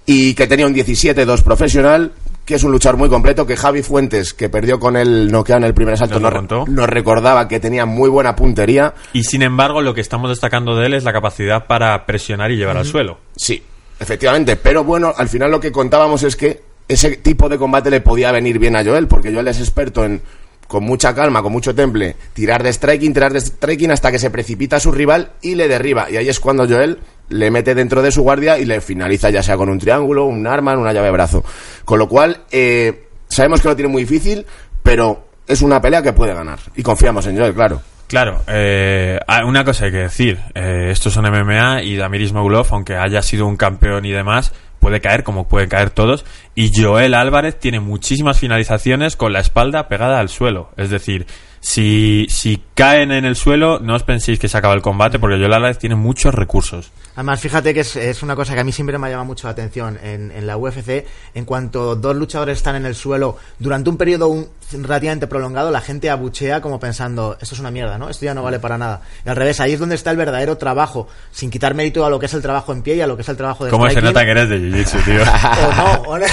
Y 0.06 0.34
que 0.36 0.48
tenía 0.48 0.66
un 0.66 0.74
17-2 0.74 1.44
profesional, 1.44 2.14
que 2.46 2.56
es 2.56 2.64
un 2.64 2.72
luchador 2.72 2.98
muy 2.98 3.10
completo, 3.10 3.46
que 3.46 3.58
Javi 3.58 3.82
Fuentes, 3.84 4.34
que 4.34 4.48
perdió 4.48 4.80
con 4.80 4.96
el 4.96 5.30
noqueo 5.30 5.58
en 5.58 5.66
el 5.66 5.74
primer 5.74 5.96
asalto, 5.96 6.20
nos 6.66 6.88
recordaba 6.90 7.48
que 7.50 7.60
tenía 7.60 7.86
muy 7.86 8.10
buena 8.10 8.36
puntería. 8.36 8.94
Y 9.12 9.24
sin 9.26 9.42
embargo, 9.42 9.82
lo 9.82 9.94
que 9.94 10.00
estamos 10.02 10.30
destacando 10.30 10.76
de 10.78 10.86
él 10.86 10.94
es 10.94 11.04
la 11.04 11.12
capacidad 11.12 11.66
para 11.68 12.06
presionar 12.06 12.52
y 12.52 12.56
llevar 12.56 12.78
al 12.78 12.86
suelo. 12.86 13.18
Sí, 13.36 13.62
efectivamente. 14.00 14.56
Pero 14.56 14.86
bueno, 14.86 15.14
al 15.18 15.28
final 15.28 15.52
lo 15.52 15.60
que 15.60 15.74
contábamos 15.74 16.24
es 16.24 16.38
que 16.38 16.62
ese 16.88 17.18
tipo 17.18 17.50
de 17.50 17.58
combate 17.58 17.90
le 17.90 18.00
podía 18.00 18.32
venir 18.32 18.60
bien 18.60 18.78
a 18.78 18.86
Joel, 18.86 19.08
porque 19.08 19.34
Joel 19.34 19.50
es 19.50 19.60
experto 19.60 20.06
en, 20.06 20.22
con 20.68 20.84
mucha 20.84 21.16
calma, 21.16 21.42
con 21.42 21.52
mucho 21.52 21.74
temple, 21.74 22.16
tirar 22.34 22.64
de 22.64 22.72
striking, 22.72 23.14
tirar 23.14 23.34
de 23.34 23.42
striking 23.42 23.92
hasta 23.92 24.12
que 24.12 24.20
se 24.20 24.30
precipita 24.30 24.78
a 24.78 24.80
su 24.80 24.92
rival 24.92 25.32
y 25.42 25.56
le 25.56 25.68
derriba. 25.68 26.10
Y 26.10 26.18
ahí 26.18 26.30
es 26.30 26.40
cuando 26.40 26.68
Joel 26.68 27.00
le 27.30 27.52
mete 27.52 27.76
dentro 27.76 28.02
de 28.02 28.12
su 28.12 28.22
guardia 28.24 28.58
y 28.58 28.66
le 28.66 28.82
finaliza 28.82 29.30
ya 29.30 29.44
sea 29.44 29.58
con 29.58 29.70
un 29.70 29.80
triángulo, 29.80 30.26
un 30.26 30.46
arma, 30.46 30.78
una 30.78 30.94
llave 30.94 31.08
de 31.08 31.14
brazo. 31.14 31.44
Con 31.86 32.00
lo 32.00 32.08
cual, 32.08 32.44
eh, 32.52 33.08
sabemos 33.28 33.62
que 33.62 33.70
lo 33.70 33.76
tiene 33.76 33.92
muy 33.92 34.04
difícil, 34.04 34.46
pero 34.84 35.28
es 35.48 35.62
una 35.62 35.82
pelea 35.82 36.02
que 36.02 36.14
puede 36.14 36.34
ganar. 36.34 36.60
Y 36.76 36.84
confiamos 36.84 37.26
en 37.28 37.38
Joel, 37.38 37.54
claro. 37.54 37.82
Claro, 38.08 38.42
eh, 38.48 39.20
ah, 39.28 39.46
una 39.46 39.66
cosa 39.66 39.86
hay 39.86 39.92
que 39.92 39.98
decir, 39.98 40.40
eh, 40.56 40.88
estos 40.92 41.12
son 41.12 41.26
MMA 41.26 41.84
y 41.84 41.98
Damir 41.98 42.22
Ismagulov, 42.22 42.68
aunque 42.72 42.96
haya 42.96 43.22
sido 43.22 43.46
un 43.46 43.58
campeón 43.58 44.06
y 44.06 44.12
demás, 44.12 44.54
puede 44.80 45.02
caer 45.02 45.24
como 45.24 45.48
pueden 45.48 45.70
caer 45.70 45.90
todos, 45.90 46.26
y 46.56 46.72
Joel 46.76 47.14
Álvarez 47.14 47.60
tiene 47.60 47.80
muchísimas 47.80 48.40
finalizaciones 48.40 49.16
con 49.16 49.34
la 49.34 49.40
espalda 49.40 49.88
pegada 49.88 50.20
al 50.20 50.30
suelo, 50.30 50.70
es 50.78 50.90
decir, 50.90 51.26
si, 51.60 52.28
si 52.30 52.62
caen 52.76 53.12
en 53.12 53.26
el 53.26 53.36
suelo, 53.36 53.80
no 53.80 53.96
os 53.96 54.04
penséis 54.04 54.40
que 54.40 54.48
se 54.48 54.58
acaba 54.58 54.74
el 54.76 54.82
combate, 54.82 55.20
porque 55.20 55.38
Joel 55.38 55.54
Álvarez 55.54 55.80
tiene 55.80 55.96
muchos 55.96 56.34
recursos. 56.34 56.92
Además, 57.16 57.42
fíjate 57.42 57.74
que 57.74 57.80
es, 57.80 57.96
es 57.96 58.22
una 58.22 58.36
cosa 58.36 58.54
que 58.54 58.60
a 58.60 58.64
mí 58.64 58.72
siempre 58.72 58.98
me 59.00 59.10
llama 59.10 59.24
mucho 59.24 59.48
la 59.48 59.52
atención 59.52 59.98
en, 60.04 60.32
en 60.32 60.46
la 60.46 60.56
UFC. 60.56 61.04
En 61.34 61.46
cuanto 61.46 61.96
dos 61.96 62.16
luchadores 62.16 62.58
están 62.60 62.76
en 62.76 62.86
el 62.86 62.94
suelo 62.94 63.38
durante 63.58 63.90
un 63.90 63.98
periodo 63.98 64.28
un- 64.28 64.48
relativamente 64.72 65.28
prolongado, 65.28 65.72
la 65.72 65.82
gente 65.82 66.10
abuchea 66.10 66.62
como 66.62 66.80
pensando, 66.80 67.38
esto 67.40 67.56
es 67.56 67.60
una 67.60 67.72
mierda, 67.72 67.98
¿no? 67.98 68.10
Esto 68.10 68.26
ya 68.26 68.34
no 68.34 68.44
vale 68.44 68.60
para 68.60 68.78
nada. 68.78 69.02
Y 69.26 69.30
al 69.30 69.36
revés, 69.36 69.60
ahí 69.60 69.74
es 69.74 69.80
donde 69.80 69.96
está 69.96 70.12
el 70.12 70.18
verdadero 70.18 70.58
trabajo, 70.58 71.08
sin 71.32 71.50
quitar 71.50 71.74
mérito 71.74 72.06
a 72.06 72.10
lo 72.10 72.20
que 72.20 72.26
es 72.26 72.34
el 72.34 72.42
trabajo 72.42 72.74
en 72.74 72.82
pie 72.82 72.96
y 72.96 73.02
a 73.02 73.08
lo 73.08 73.16
que 73.16 73.22
es 73.22 73.30
el 73.30 73.38
trabajo 73.38 73.66
de 73.66 73.72
¿Cómo 73.72 73.86
se 73.86 73.92
striking. 73.92 74.14
nota 74.14 74.26
que 74.26 74.32
eres 74.32 74.50
de 74.50 74.60
Jiu-Jitsu, 74.60 75.06
tío? 75.06 75.22
o 75.68 75.74
no, 75.76 76.02
o 76.10 76.20
no. 76.20 76.26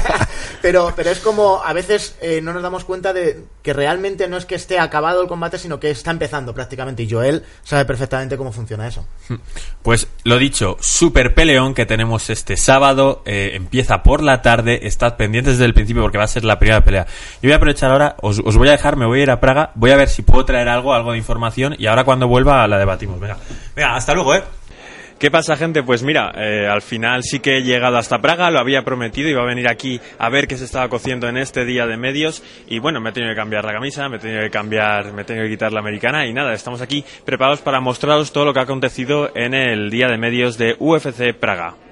pero, 0.62 0.92
pero 0.94 1.10
es 1.10 1.20
como 1.20 1.62
a 1.64 1.72
veces 1.72 2.16
eh, 2.20 2.40
no 2.42 2.52
nos 2.52 2.62
damos 2.62 2.84
cuenta 2.84 3.12
de 3.12 3.44
que 3.62 3.72
realmente 3.72 4.28
no 4.28 4.36
es 4.36 4.46
que 4.46 4.54
esté 4.54 4.78
acabado 4.78 5.22
el 5.22 5.28
combate, 5.28 5.58
sino 5.58 5.80
que 5.80 5.90
está 5.90 6.10
empezando 6.10 6.54
prácticamente. 6.54 7.02
Y 7.02 7.10
Joel 7.10 7.44
sabe 7.62 7.84
perfectamente 7.84 8.36
cómo 8.36 8.52
funciona 8.52 8.86
eso. 8.86 9.06
Pues 9.82 10.08
lo 10.24 10.36
dicho, 10.36 10.76
super 10.80 11.32
peleón 11.32 11.72
que 11.72 11.86
tenemos 11.86 12.28
este 12.28 12.58
sábado, 12.58 13.22
eh, 13.24 13.52
empieza 13.54 14.02
por 14.02 14.22
la 14.22 14.42
tarde, 14.42 14.86
estad 14.86 15.16
pendientes 15.16 15.54
desde 15.54 15.64
el 15.64 15.72
principio 15.72 16.02
porque 16.02 16.18
va 16.18 16.24
a 16.24 16.28
ser 16.28 16.44
la 16.44 16.58
primera 16.58 16.84
pelea. 16.84 17.06
Yo 17.40 17.48
voy 17.48 17.52
a 17.52 17.58
aprovechar 17.70 17.90
ahora, 17.90 18.16
os, 18.20 18.40
os 18.44 18.56
voy 18.56 18.68
a 18.68 18.72
dejar, 18.72 18.96
me 18.96 19.06
voy 19.06 19.20
a 19.20 19.22
ir 19.22 19.30
a 19.30 19.40
Praga, 19.40 19.70
voy 19.74 19.90
a 19.92 19.96
ver 19.96 20.08
si 20.08 20.22
puedo 20.22 20.44
traer 20.44 20.68
algo, 20.68 20.92
algo 20.92 21.12
de 21.12 21.18
información 21.18 21.74
y 21.78 21.86
ahora 21.86 22.04
cuando 22.04 22.26
vuelva 22.26 22.66
la 22.66 22.78
debatimos. 22.78 23.20
Venga, 23.20 23.36
venga 23.76 23.94
hasta 23.94 24.14
luego, 24.14 24.34
eh. 24.34 24.42
¿Qué 25.18 25.30
pasa, 25.30 25.54
gente? 25.54 25.82
Pues 25.82 26.02
mira, 26.02 26.32
eh, 26.34 26.66
al 26.66 26.80
final 26.80 27.22
sí 27.22 27.40
que 27.40 27.58
he 27.58 27.62
llegado 27.62 27.98
hasta 27.98 28.20
Praga, 28.20 28.50
lo 28.50 28.58
había 28.58 28.82
prometido, 28.82 29.28
iba 29.28 29.42
a 29.42 29.46
venir 29.46 29.68
aquí 29.68 30.00
a 30.18 30.30
ver 30.30 30.48
qué 30.48 30.56
se 30.56 30.64
estaba 30.64 30.88
cociendo 30.88 31.28
en 31.28 31.36
este 31.36 31.66
día 31.66 31.86
de 31.86 31.98
medios 31.98 32.42
y 32.66 32.78
bueno, 32.78 33.00
me 33.00 33.10
he 33.10 33.12
tenido 33.12 33.32
que 33.32 33.36
cambiar 33.36 33.64
la 33.64 33.72
camisa, 33.72 34.08
me 34.08 34.16
he 34.16 34.20
tenido 34.20 34.40
que 34.40 34.50
cambiar, 34.50 35.12
me 35.12 35.22
he 35.22 35.24
tenido 35.24 35.44
que 35.44 35.50
quitar 35.50 35.72
la 35.72 35.80
americana 35.80 36.26
y 36.26 36.32
nada, 36.32 36.54
estamos 36.54 36.80
aquí 36.80 37.04
preparados 37.24 37.60
para 37.60 37.80
mostraros 37.80 38.32
todo 38.32 38.46
lo 38.46 38.54
que 38.54 38.60
ha 38.60 38.62
acontecido 38.62 39.30
en 39.34 39.52
el 39.52 39.90
día 39.90 40.08
de 40.08 40.16
medios 40.16 40.56
de 40.56 40.74
UFC 40.78 41.34
Praga. 41.38 41.89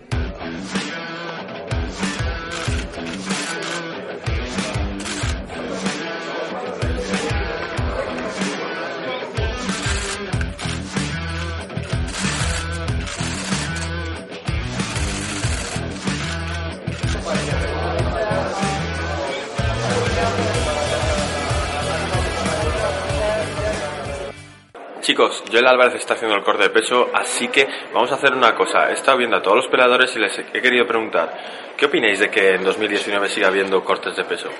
Chicos, 25.08 25.42
Joel 25.50 25.66
Álvarez 25.66 25.94
está 25.94 26.12
haciendo 26.12 26.36
el 26.36 26.44
corte 26.44 26.64
de 26.64 26.68
peso, 26.68 27.08
así 27.14 27.48
que 27.48 27.66
vamos 27.94 28.12
a 28.12 28.16
hacer 28.16 28.34
una 28.34 28.54
cosa. 28.54 28.90
He 28.90 28.92
estado 28.92 29.16
viendo 29.16 29.38
a 29.38 29.42
todos 29.42 29.56
los 29.56 29.68
peleadores 29.68 30.14
y 30.14 30.18
les 30.18 30.38
he 30.38 30.60
querido 30.60 30.86
preguntar, 30.86 31.34
¿qué 31.78 31.86
opináis 31.86 32.18
de 32.18 32.28
que 32.28 32.56
en 32.56 32.62
2019 32.62 33.30
siga 33.30 33.48
habiendo 33.48 33.82
cortes 33.82 34.14
de 34.16 34.24
peso? 34.24 34.50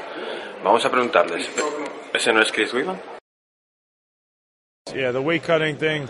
Vamos 0.65 0.83
a 0.87 0.91
preguntarles, 0.91 1.51
¿ese 2.15 2.33
no 2.33 2.41
es 2.41 2.51
Chris 2.51 2.73
Weidman? 2.73 2.99
Yeah, 4.95 5.13
the 5.13 5.21
weight 5.21 5.43
cutting 5.43 5.77
thing, 5.77 6.09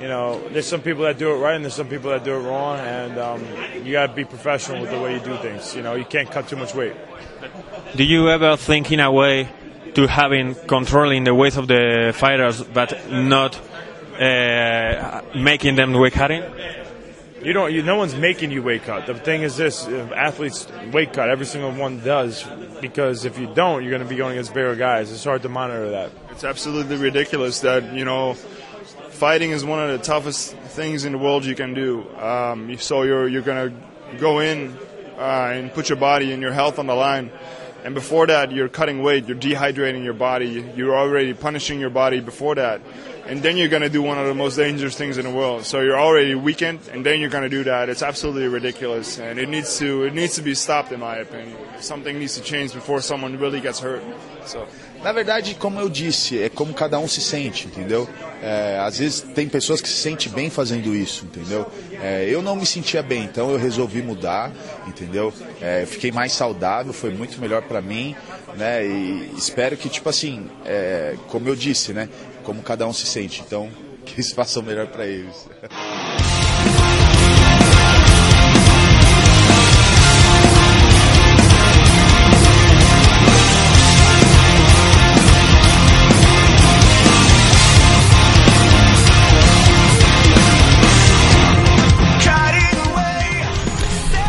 you 0.00 0.08
know, 0.08 0.40
there's 0.50 0.66
some 0.66 0.82
people 0.82 1.04
that 1.04 1.16
do 1.16 1.30
it 1.30 1.38
right 1.38 1.54
and 1.54 1.64
there's 1.64 1.76
some 1.76 1.88
people 1.88 2.10
that 2.10 2.24
do 2.24 2.34
it 2.34 2.42
wrong, 2.42 2.80
and 2.80 3.16
um, 3.16 3.44
you 3.84 3.92
gotta 3.92 4.12
be 4.12 4.24
professional 4.24 4.80
with 4.80 4.90
the 4.90 4.98
way 4.98 5.14
you 5.14 5.20
do 5.20 5.36
things. 5.36 5.76
You 5.76 5.82
know, 5.82 5.94
you 5.94 6.04
can't 6.04 6.28
cut 6.28 6.48
too 6.48 6.56
much 6.56 6.74
weight. 6.74 6.96
Do 7.94 8.02
you 8.02 8.28
ever 8.28 8.56
think 8.56 8.90
in 8.90 8.98
a 8.98 9.12
way 9.12 9.48
to 9.94 10.06
having 10.06 10.54
controlling 10.66 11.24
the 11.24 11.34
weight 11.34 11.56
of 11.56 11.66
the 11.68 12.12
fighters, 12.14 12.62
but 12.62 13.10
not 13.10 13.60
uh, 14.18 15.22
making 15.34 15.76
them 15.76 15.92
weight 15.92 16.12
cutting? 16.12 16.42
You 17.42 17.52
don't. 17.52 17.72
You, 17.72 17.82
no 17.82 17.96
one's 17.96 18.16
making 18.16 18.50
you 18.50 18.62
weight 18.62 18.82
cut. 18.82 19.06
The 19.06 19.14
thing 19.14 19.42
is 19.42 19.56
this: 19.56 19.86
if 19.86 20.10
athletes 20.12 20.66
weight 20.92 21.12
cut. 21.12 21.30
Every 21.30 21.46
single 21.46 21.70
one 21.70 22.00
does 22.00 22.44
because 22.80 23.24
if 23.24 23.38
you 23.38 23.46
don't, 23.54 23.82
you're 23.82 23.90
going 23.90 24.02
to 24.02 24.08
be 24.08 24.16
going 24.16 24.32
against 24.32 24.52
bigger 24.54 24.74
guys. 24.74 25.12
It's 25.12 25.22
hard 25.22 25.42
to 25.42 25.48
monitor 25.48 25.90
that. 25.90 26.10
It's 26.30 26.42
absolutely 26.42 26.96
ridiculous 26.96 27.60
that 27.60 27.92
you 27.94 28.04
know, 28.04 28.34
fighting 28.34 29.52
is 29.52 29.64
one 29.64 29.80
of 29.80 29.96
the 29.96 30.04
toughest 30.04 30.56
things 30.56 31.04
in 31.04 31.12
the 31.12 31.18
world 31.18 31.44
you 31.44 31.54
can 31.54 31.74
do. 31.74 32.08
Um, 32.16 32.76
so 32.78 33.02
you're 33.02 33.28
you're 33.28 33.42
going 33.42 33.70
to 33.70 34.18
go 34.18 34.40
in 34.40 34.76
uh, 35.16 35.52
and 35.52 35.72
put 35.72 35.88
your 35.88 35.98
body 35.98 36.32
and 36.32 36.42
your 36.42 36.52
health 36.52 36.78
on 36.80 36.86
the 36.86 36.94
line. 36.94 37.30
And 37.84 37.94
before 37.94 38.26
that, 38.26 38.50
you're 38.50 38.68
cutting 38.68 39.02
weight, 39.02 39.28
you're 39.28 39.36
dehydrating 39.36 40.02
your 40.02 40.14
body, 40.14 40.64
you're 40.74 40.96
already 40.98 41.32
punishing 41.32 41.78
your 41.78 41.90
body 41.90 42.18
before 42.18 42.56
that. 42.56 42.80
And 43.28 43.42
then 43.42 43.58
you're 43.58 43.68
going 43.68 43.82
to 43.82 43.90
do 43.90 44.00
one 44.00 44.16
of 44.18 44.26
the 44.26 44.34
most 44.34 44.56
dangerous 44.56 44.96
things 44.96 45.18
in 45.18 45.24
the 45.24 45.30
world. 45.30 45.66
So 45.66 45.80
you're 45.80 46.00
already 46.00 46.34
weakened, 46.34 46.80
and 46.90 47.04
then 47.04 47.20
you're 47.20 47.28
going 47.28 47.42
to 47.42 47.50
do 47.50 47.62
that. 47.64 47.90
It's 47.90 48.02
absolutely 48.02 48.48
ridiculous, 48.48 49.18
and 49.18 49.38
it 49.38 49.50
needs 49.50 49.78
to 49.80 50.04
it 50.04 50.14
needs 50.14 50.36
to 50.36 50.42
be 50.42 50.54
stopped, 50.54 50.92
in 50.92 51.00
my 51.00 51.16
opinion. 51.16 51.54
Something 51.78 52.18
needs 52.18 52.36
to 52.36 52.42
change 52.42 52.72
before 52.72 53.02
someone 53.02 53.38
really 53.38 53.60
gets 53.60 53.80
hurt. 53.80 54.02
So. 54.46 54.66
Na 55.02 55.12
verdade, 55.12 55.54
como 55.54 55.78
eu 55.78 55.88
disse, 55.88 56.42
é 56.42 56.48
como 56.48 56.72
cada 56.74 56.98
um 56.98 57.06
se 57.06 57.20
sente, 57.20 57.66
entendeu? 57.66 58.08
É, 58.42 58.78
às 58.80 58.98
vezes 58.98 59.20
tem 59.20 59.48
pessoas 59.48 59.80
que 59.80 59.88
se 59.88 59.94
sentem 59.94 60.32
bem 60.32 60.50
fazendo 60.50 60.94
isso, 60.94 61.24
entendeu? 61.24 61.70
É, 62.02 62.26
eu 62.28 62.42
não 62.42 62.56
me 62.56 62.66
sentia 62.66 63.02
bem, 63.02 63.24
então 63.24 63.50
eu 63.50 63.58
resolvi 63.58 64.02
mudar, 64.02 64.50
entendeu? 64.86 65.32
É, 65.60 65.84
fiquei 65.86 66.10
mais 66.10 66.32
saudável, 66.32 66.92
foi 66.92 67.10
muito 67.10 67.40
melhor 67.40 67.62
para 67.62 67.80
mim, 67.80 68.16
né? 68.56 68.84
E 68.84 69.30
espero 69.36 69.76
que, 69.76 69.88
tipo 69.88 70.08
assim, 70.08 70.50
é, 70.64 71.14
como 71.28 71.48
eu 71.48 71.54
disse, 71.54 71.92
né? 71.92 72.08
Como 72.48 72.62
cada 72.62 72.86
um 72.86 72.94
se 72.94 73.04
sente, 73.04 73.42
então 73.46 73.68
que 74.06 74.14
eles 74.14 74.32
façam 74.32 74.62
melhor 74.62 74.86
para 74.86 75.04
eles. 75.04 75.46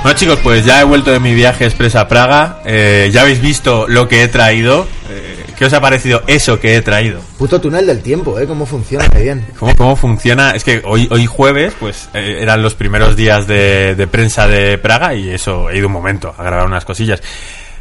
Bueno 0.03 0.19
chicos, 0.19 0.39
pues 0.43 0.65
ya 0.65 0.81
he 0.81 0.83
vuelto 0.83 1.11
de 1.11 1.21
mi 1.21 1.33
viaje 1.33 1.65
expresa 1.65 2.01
a 2.01 2.07
Praga. 2.09 2.61
Eh, 2.65 3.11
ya 3.13 3.21
habéis 3.21 3.39
visto 3.39 3.87
lo 3.87 4.09
que 4.09 4.23
he 4.23 4.27
traído. 4.27 4.85
Eh, 5.09 5.28
¿Qué 5.59 5.65
os 5.65 5.73
ha 5.73 5.81
parecido 5.81 6.23
eso 6.25 6.57
que 6.57 6.77
he 6.77 6.81
traído? 6.81 7.19
Puto 7.37 7.59
túnel 7.59 7.85
del 7.85 8.01
tiempo, 8.01 8.39
¿eh? 8.39 8.47
Cómo 8.47 8.65
funciona, 8.65 9.09
qué 9.09 9.23
bien. 9.23 9.45
¿Cómo, 9.59 9.75
cómo 9.75 9.95
funciona? 9.97 10.51
Es 10.51 10.63
que 10.63 10.81
hoy, 10.85 11.09
hoy 11.11 11.25
jueves, 11.25 11.73
pues 11.77 12.07
eh, 12.13 12.37
eran 12.39 12.63
los 12.63 12.75
primeros 12.75 13.17
días 13.17 13.45
de, 13.45 13.93
de 13.93 14.07
prensa 14.07 14.47
de 14.47 14.77
Praga 14.77 15.15
y 15.15 15.29
eso, 15.31 15.69
he 15.69 15.77
ido 15.77 15.87
un 15.87 15.91
momento 15.91 16.33
a 16.37 16.43
grabar 16.43 16.65
unas 16.65 16.85
cosillas. 16.85 17.21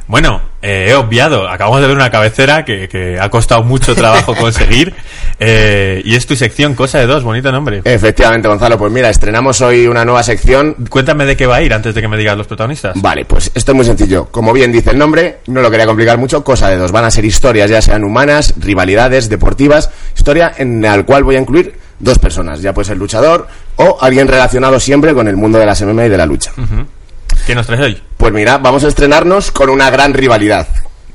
Bueno, 0.09 0.41
eh, 0.63 0.87
he 0.89 0.95
obviado, 0.95 1.47
acabamos 1.47 1.83
de 1.83 1.87
ver 1.87 1.95
una 1.95 2.11
cabecera 2.11 2.65
que, 2.65 2.89
que 2.89 3.21
ha 3.21 3.29
costado 3.29 3.63
mucho 3.63 3.95
trabajo 3.95 4.35
conseguir 4.41 4.95
eh, 5.39 6.01
y 6.03 6.15
es 6.15 6.27
tu 6.27 6.35
sección 6.35 6.75
Cosa 6.75 6.99
de 6.99 7.07
Dos, 7.07 7.23
bonito 7.23 7.53
nombre. 7.53 7.83
Efectivamente, 7.85 8.49
Gonzalo, 8.49 8.79
pues 8.79 8.91
mira, 8.91 9.11
estrenamos 9.11 9.61
hoy 9.61 9.87
una 9.87 10.07
nueva 10.07 10.23
sección. 10.23 10.75
Cuéntame 10.89 11.27
de 11.27 11.37
qué 11.37 11.47
va 11.47 11.57
a 11.57 11.63
ir 11.63 11.75
antes 11.75 11.95
de 11.95 12.01
que 12.01 12.09
me 12.09 12.17
digas 12.17 12.39
los 12.39 12.47
protagonistas. 12.47 13.01
Vale, 13.01 13.27
pues 13.27 13.51
esto 13.55 13.73
es 13.73 13.77
muy 13.77 13.85
sencillo. 13.85 14.29
Como 14.31 14.55
bien 14.55 14.73
dice 14.73 14.93
el 14.93 14.99
nombre, 14.99 15.41
no 15.47 15.61
lo 15.61 15.71
quería 15.71 15.85
complicar 15.85 16.17
mucho, 16.17 16.43
Cosa 16.43 16.71
de 16.71 16.79
Dos. 16.79 16.91
Van 16.91 17.05
a 17.05 17.11
ser 17.11 17.27
historias, 17.27 17.69
ya 17.69 17.83
sean 17.83 18.03
humanas, 18.03 18.55
rivalidades, 18.57 19.29
deportivas, 19.29 19.91
historia 20.17 20.53
en 20.57 20.81
la 20.81 21.03
cual 21.03 21.23
voy 21.23 21.37
a 21.37 21.41
incluir 21.41 21.75
dos 21.99 22.19
personas, 22.19 22.63
ya 22.63 22.73
puede 22.73 22.87
ser 22.87 22.97
luchador 22.97 23.47
o 23.77 23.99
alguien 24.01 24.27
relacionado 24.27 24.81
siempre 24.81 25.13
con 25.13 25.29
el 25.29 25.37
mundo 25.37 25.59
de 25.59 25.67
las 25.67 25.83
MMA 25.83 26.07
y 26.07 26.09
de 26.09 26.17
la 26.17 26.27
lucha. 26.27 26.53
¿Qué 27.49 27.55
nos 27.55 27.67
traes 27.67 27.81
hoy? 27.81 27.99
Pues 28.19 28.31
mira, 28.35 28.59
vamos 28.59 28.85
a 28.85 28.89
estrenarnos 28.89 29.51
con 29.51 29.71
una 29.71 29.89
gran 29.89 30.13
rivalidad, 30.13 30.69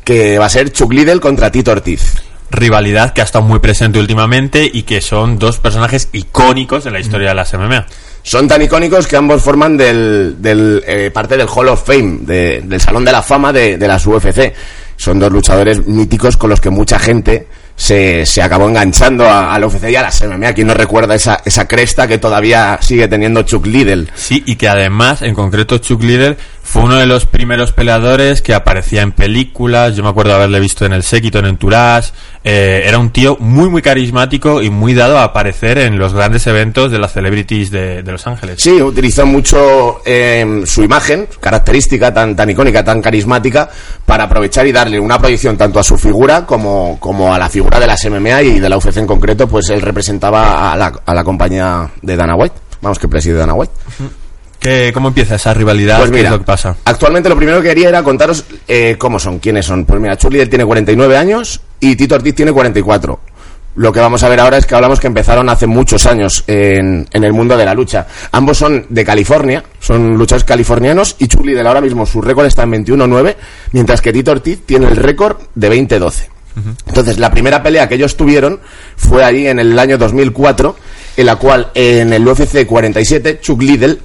que 0.04 0.40
va 0.40 0.48
a 0.48 0.50
ser 0.50 0.72
Chuck 0.72 0.92
Liddell 0.92 1.20
contra 1.20 1.52
Tito 1.52 1.72
Ortiz. 1.72 2.16
Rivalidad 2.50 3.14
que 3.14 3.22
ha 3.22 3.24
estado 3.24 3.46
muy 3.46 3.60
presente 3.60 4.00
últimamente 4.00 4.68
y 4.74 4.82
que 4.82 5.00
son 5.00 5.38
dos 5.38 5.60
personajes 5.60 6.10
icónicos 6.12 6.86
de 6.86 6.90
la 6.90 7.00
historia 7.00 7.30
de 7.30 7.36
las 7.36 7.54
MMA. 7.54 7.86
Son 8.24 8.48
tan 8.48 8.64
icónicos 8.64 9.06
que 9.06 9.16
ambos 9.16 9.44
forman 9.44 9.78
del, 9.78 10.38
del, 10.42 10.84
eh, 10.88 11.12
parte 11.14 11.38
del 11.38 11.48
Hall 11.48 11.68
of 11.68 11.86
Fame, 11.86 12.20
de- 12.22 12.62
del 12.64 12.82
Salón 12.82 13.06
de 13.06 13.12
la 13.12 13.22
Fama 13.22 13.54
de, 13.54 13.78
de 13.78 13.88
las 13.88 14.04
UFC. 14.08 14.56
Son 14.98 15.20
dos 15.20 15.32
luchadores 15.32 15.86
míticos 15.86 16.36
con 16.36 16.50
los 16.50 16.60
que 16.60 16.72
mucha 16.72 16.98
gente 16.98 17.48
se, 17.76 18.26
se 18.26 18.42
acabó 18.42 18.68
enganchando 18.70 19.28
a, 19.30 19.58
la 19.58 19.68
UFC 19.68 19.90
y 19.90 19.96
a 19.96 20.02
las 20.02 20.24
MMA. 20.24 20.54
¿Quién 20.54 20.68
no 20.68 20.74
recuerda 20.74 21.16
esa, 21.16 21.42
esa 21.46 21.68
cresta 21.68 22.08
que 22.08 22.18
todavía 22.18 22.78
sigue 22.82 23.08
teniendo 23.08 23.44
Chuck 23.44 23.66
Liddell? 23.66 24.12
Sí, 24.16 24.44
y 24.46 24.56
que 24.56 24.68
además, 24.70 25.22
en 25.22 25.34
concreto, 25.34 25.78
Chuck 25.78 26.02
Liddell 26.02 26.38
fue 26.74 26.82
uno 26.82 26.96
de 26.96 27.06
los 27.06 27.28
primeros 27.28 27.72
peleadores 27.72 28.42
que 28.42 28.52
aparecía 28.52 29.04
en 29.04 29.12
películas. 29.12 29.96
Yo 29.96 30.02
me 30.02 30.10
acuerdo 30.10 30.34
haberle 30.34 30.60
visto 30.60 30.88
en 30.88 30.94
El 30.94 31.04
Séquito, 31.04 31.38
en 31.38 31.46
Entourage. 31.46 32.12
Eh, 32.44 32.82
era 32.88 32.98
un 32.98 33.12
tío 33.12 33.38
muy, 33.40 33.70
muy 33.70 33.84
carismático 33.84 34.60
y 34.60 34.72
muy 34.72 34.96
dado 34.96 35.20
a 35.20 35.24
aparecer 35.24 35.78
en 35.78 36.00
los 36.00 36.16
grandes 36.16 36.48
eventos 36.48 36.90
de 36.90 36.98
las 36.98 37.14
celebrities 37.14 37.70
de, 37.70 38.02
de 38.02 38.12
Los 38.12 38.26
Ángeles. 38.26 38.56
Sí, 38.58 38.82
utilizó 38.82 39.28
mucho 39.28 40.02
eh, 40.04 40.64
su 40.66 40.82
imagen, 40.82 41.28
característica 41.40 42.12
tan, 42.12 42.36
tan 42.36 42.50
icónica, 42.50 42.84
tan 42.84 43.04
carismática, 43.04 43.70
para 44.04 44.24
aprovechar 44.24 44.66
y 44.66 44.72
darle 44.72 45.00
una 45.00 45.20
proyección 45.20 45.56
tanto 45.56 45.78
a 45.78 45.84
su 45.84 45.96
figura 46.00 46.44
como, 46.44 46.98
como 47.00 47.36
a 47.36 47.38
la 47.38 47.50
figura 47.50 47.80
de 47.80 47.86
las 47.86 48.04
MMA 48.04 48.42
y 48.42 48.60
de 48.60 48.68
la 48.68 48.78
UFC 48.78 48.98
en 48.98 49.06
concreto, 49.06 49.48
pues 49.48 49.70
él 49.70 49.80
representaba 49.80 50.74
a 50.74 50.76
la, 50.76 50.92
a 51.06 51.14
la 51.14 51.24
compañía 51.24 51.88
de 52.02 52.16
Dana 52.16 52.36
White. 52.36 52.56
Vamos, 52.82 52.98
que 52.98 53.08
preside 53.08 53.36
Dana 53.36 53.54
White. 53.54 53.74
¿Qué, 54.64 54.92
¿Cómo 54.94 55.10
empieza 55.10 55.36
esa 55.36 55.54
rivalidad? 55.54 55.98
Pues 56.00 56.10
¿Qué 56.10 56.18
mira, 56.18 56.30
es 56.30 56.34
lo 56.34 56.40
que 56.40 56.46
pasa? 56.46 56.76
actualmente 56.86 57.28
lo 57.28 57.36
primero 57.36 57.62
que 57.62 57.68
quería 57.68 57.90
era 57.90 58.02
contaros 58.02 58.46
eh, 58.68 58.96
cómo 58.98 59.20
son, 59.20 59.40
quiénes 59.40 59.66
son. 59.66 59.84
Pues 59.86 60.00
mira, 60.00 60.18
Chuck 60.18 60.32
Liddell 60.32 60.50
tiene 60.50 60.66
49 60.66 61.18
años 61.18 61.60
y 61.82 61.96
Tito 61.98 62.16
Ortiz 62.16 62.34
tiene 62.34 62.54
44. 62.54 63.20
Lo 63.76 63.92
que 63.92 64.00
vamos 64.00 64.24
a 64.24 64.30
ver 64.30 64.40
ahora 64.40 64.58
es 64.58 64.66
que 64.66 64.74
hablamos 64.76 65.00
que 65.00 65.08
empezaron 65.08 65.50
hace 65.50 65.68
muchos 65.68 66.06
años 66.06 66.44
en, 66.48 67.08
en 67.12 67.24
el 67.24 67.34
mundo 67.34 67.58
de 67.58 67.66
la 67.66 67.74
lucha. 67.74 68.08
Ambos 68.32 68.58
son 68.58 68.86
de 68.88 69.04
California, 69.04 69.64
son 69.80 70.16
luchadores 70.16 70.46
californianos 70.46 71.16
y 71.20 71.28
Chuck 71.28 71.44
Liddell 71.44 71.68
ahora 71.68 71.82
mismo 71.82 72.06
su 72.06 72.22
récord 72.22 72.46
está 72.46 72.64
en 72.64 72.86
21-9, 72.86 73.36
mientras 73.74 74.00
que 74.00 74.14
Tito 74.14 74.32
Ortiz 74.32 74.60
tiene 74.66 74.88
el 74.88 74.96
récord 74.96 75.38
de 75.56 75.72
20-12. 75.72 76.28
Entonces, 76.86 77.18
la 77.18 77.32
primera 77.32 77.64
pelea 77.64 77.90
que 77.90 77.96
ellos 77.96 78.16
tuvieron 78.16 78.60
fue 78.96 79.24
ahí 79.26 79.48
en 79.48 79.58
el 79.58 79.78
año 79.80 79.98
2004, 79.98 80.76
en 81.18 81.26
la 81.26 81.36
cual 81.38 81.72
en 81.74 82.14
el 82.14 82.28
UFC 82.28 82.66
47 82.68 83.40
Chuck 83.42 83.60
Liddell 83.60 84.00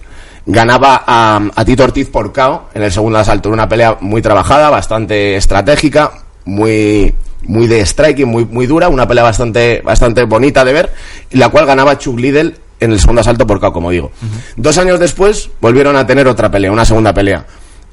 ganaba 0.49 1.05
a, 1.07 1.41
a 1.55 1.65
Tito 1.65 1.85
Ortiz 1.85 2.09
por 2.09 2.33
KO 2.33 2.71
en 2.75 2.83
el 2.83 2.91
segundo 2.91 3.19
asalto. 3.19 3.51
Una 3.51 3.69
pelea 3.69 3.99
muy 4.01 4.23
trabajada, 4.23 4.71
bastante 4.71 5.37
estratégica, 5.37 6.11
muy 6.47 7.15
muy 7.45 7.67
de 7.69 7.85
striking, 7.87 8.27
muy 8.27 8.45
muy 8.47 8.67
dura, 8.67 8.89
una 8.89 9.07
pelea 9.07 9.23
bastante 9.23 9.81
bastante 9.85 10.25
bonita 10.25 10.65
de 10.65 10.73
ver, 10.73 10.93
la 11.33 11.51
cual 11.51 11.67
ganaba 11.67 11.99
Chuck 11.99 12.19
Liddell 12.19 12.57
en 12.81 12.93
el 12.93 12.99
segundo 12.99 13.21
asalto 13.21 13.47
por 13.47 13.61
KO, 13.61 13.73
como 13.73 13.91
digo. 13.91 14.11
Dos 14.57 14.79
años 14.79 14.99
después 14.99 15.51
volvieron 15.61 15.97
a 15.97 16.07
tener 16.07 16.27
otra 16.27 16.51
pelea, 16.51 16.73
una 16.73 16.85
segunda 16.85 17.13
pelea. 17.13 17.45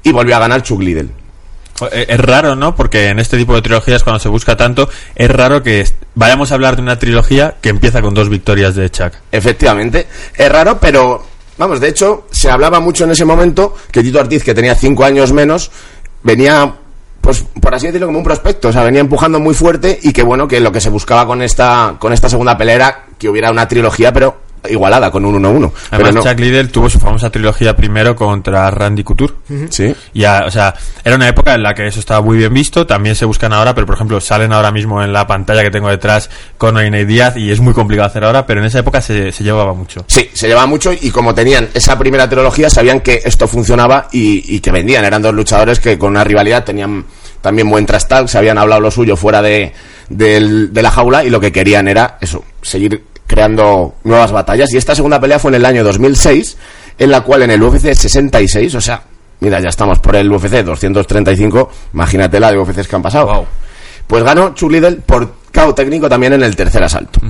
Y 0.02 0.12
volvió 0.12 0.36
a 0.36 0.38
ganar 0.38 0.62
Chuck 0.62 0.80
Liddell. 0.80 1.10
Eh, 1.92 2.06
Es 2.08 2.20
raro, 2.20 2.54
¿no? 2.56 2.74
Porque 2.74 3.08
en 3.08 3.18
este 3.18 3.36
tipo 3.36 3.54
de 3.54 3.62
trilogías, 3.62 4.02
cuando 4.04 4.20
se 4.20 4.28
busca 4.28 4.56
tanto, 4.56 4.88
es 5.14 5.28
raro 5.30 5.62
que 5.62 5.84
vayamos 6.14 6.50
a 6.52 6.54
hablar 6.54 6.76
de 6.76 6.82
una 6.82 6.98
trilogía 6.98 7.56
que 7.60 7.68
empieza 7.68 8.00
con 8.00 8.14
dos 8.14 8.28
victorias 8.28 8.74
de 8.76 8.88
Chuck. 8.90 9.12
Efectivamente. 9.32 10.06
Es 10.36 10.50
raro, 10.50 10.78
pero 10.80 11.24
vamos, 11.58 11.80
de 11.80 11.88
hecho, 11.88 12.26
se 12.30 12.50
hablaba 12.50 12.80
mucho 12.80 13.04
en 13.04 13.10
ese 13.10 13.24
momento 13.24 13.74
que 13.90 14.02
Tito 14.02 14.18
Ortiz, 14.18 14.44
que 14.44 14.54
tenía 14.54 14.74
cinco 14.74 15.04
años 15.04 15.32
menos, 15.32 15.70
venía, 16.22 16.76
pues, 17.20 17.44
por 17.60 17.74
así 17.74 17.86
decirlo, 17.86 18.06
como 18.06 18.18
un 18.18 18.24
prospecto. 18.24 18.68
O 18.68 18.72
sea, 18.72 18.82
venía 18.84 19.00
empujando 19.00 19.40
muy 19.40 19.54
fuerte 19.54 19.98
y 20.02 20.12
que 20.12 20.22
bueno, 20.22 20.48
que 20.48 20.60
lo 20.60 20.72
que 20.72 20.80
se 20.80 20.90
buscaba 20.90 21.26
con 21.26 21.42
esta, 21.42 21.96
con 21.98 22.12
esta 22.12 22.28
segunda 22.28 22.56
pelea 22.56 22.74
era 22.74 23.04
que 23.18 23.28
hubiera 23.28 23.50
una 23.50 23.68
trilogía, 23.68 24.12
pero 24.12 24.45
igualada, 24.68 25.10
con 25.10 25.24
un 25.24 25.42
1-1. 25.42 25.70
Pero 25.70 25.72
Además, 25.90 26.14
no. 26.14 26.22
Chuck 26.22 26.38
Liddell 26.38 26.70
tuvo 26.70 26.88
su 26.88 26.98
famosa 26.98 27.30
trilogía 27.30 27.76
primero 27.76 28.14
contra 28.16 28.70
Randy 28.70 29.04
Couture. 29.04 29.34
Sí. 29.70 29.94
Ya, 30.14 30.44
o 30.46 30.50
sea, 30.50 30.74
era 31.04 31.16
una 31.16 31.28
época 31.28 31.54
en 31.54 31.62
la 31.62 31.74
que 31.74 31.86
eso 31.86 32.00
estaba 32.00 32.20
muy 32.22 32.38
bien 32.38 32.52
visto, 32.52 32.86
también 32.86 33.14
se 33.14 33.24
buscan 33.24 33.52
ahora, 33.52 33.74
pero 33.74 33.86
por 33.86 33.96
ejemplo, 33.96 34.20
salen 34.20 34.52
ahora 34.52 34.72
mismo 34.72 35.02
en 35.02 35.12
la 35.12 35.26
pantalla 35.26 35.62
que 35.62 35.70
tengo 35.70 35.88
detrás 35.88 36.30
con 36.58 36.76
y 36.76 37.04
Díaz 37.04 37.36
y 37.36 37.50
es 37.50 37.60
muy 37.60 37.72
complicado 37.72 38.06
hacer 38.06 38.24
ahora, 38.24 38.46
pero 38.46 38.60
en 38.60 38.66
esa 38.66 38.80
época 38.80 39.00
se, 39.00 39.32
se 39.32 39.44
llevaba 39.44 39.74
mucho. 39.74 40.04
Sí, 40.08 40.28
se 40.32 40.48
llevaba 40.48 40.66
mucho 40.66 40.92
y 40.92 41.10
como 41.10 41.34
tenían 41.34 41.68
esa 41.74 41.98
primera 41.98 42.28
trilogía, 42.28 42.70
sabían 42.70 43.00
que 43.00 43.22
esto 43.24 43.48
funcionaba 43.48 44.08
y, 44.12 44.56
y 44.56 44.60
que 44.60 44.70
vendían. 44.70 45.04
Eran 45.04 45.22
dos 45.22 45.34
luchadores 45.34 45.80
que 45.80 45.98
con 45.98 46.10
una 46.10 46.24
rivalidad 46.24 46.64
tenían 46.64 47.04
también 47.40 47.68
buen 47.70 47.86
trastal, 47.86 48.28
se 48.28 48.38
habían 48.38 48.58
hablado 48.58 48.80
lo 48.80 48.90
suyo 48.90 49.16
fuera 49.16 49.42
de, 49.42 49.72
de 50.08 50.82
la 50.82 50.90
jaula 50.90 51.24
y 51.24 51.30
lo 51.30 51.40
que 51.40 51.52
querían 51.52 51.88
era 51.88 52.18
eso, 52.20 52.44
seguir 52.62 53.04
creando 53.26 53.94
nuevas 54.04 54.32
batallas. 54.32 54.72
Y 54.72 54.76
esta 54.76 54.94
segunda 54.94 55.20
pelea 55.20 55.38
fue 55.38 55.50
en 55.50 55.56
el 55.56 55.64
año 55.64 55.84
2006, 55.84 56.56
en 56.98 57.10
la 57.10 57.22
cual 57.22 57.42
en 57.42 57.50
el 57.50 57.62
UFC 57.62 57.92
66, 57.94 58.74
o 58.74 58.80
sea, 58.80 59.02
mira, 59.40 59.60
ya 59.60 59.68
estamos 59.68 59.98
por 59.98 60.16
el 60.16 60.30
UFC 60.30 60.62
235, 60.64 61.70
imagínate 61.94 62.40
la 62.40 62.52
de 62.52 62.58
UFCs 62.58 62.88
que 62.88 62.96
han 62.96 63.02
pasado. 63.02 63.26
Wow. 63.26 63.46
Pues 64.06 64.22
ganó 64.22 64.54
Chuck 64.54 64.70
Liddell 64.70 64.98
por 64.98 65.34
KO 65.52 65.74
técnico 65.74 66.08
también 66.08 66.32
en 66.32 66.42
el 66.42 66.54
tercer 66.54 66.82
asalto. 66.82 67.20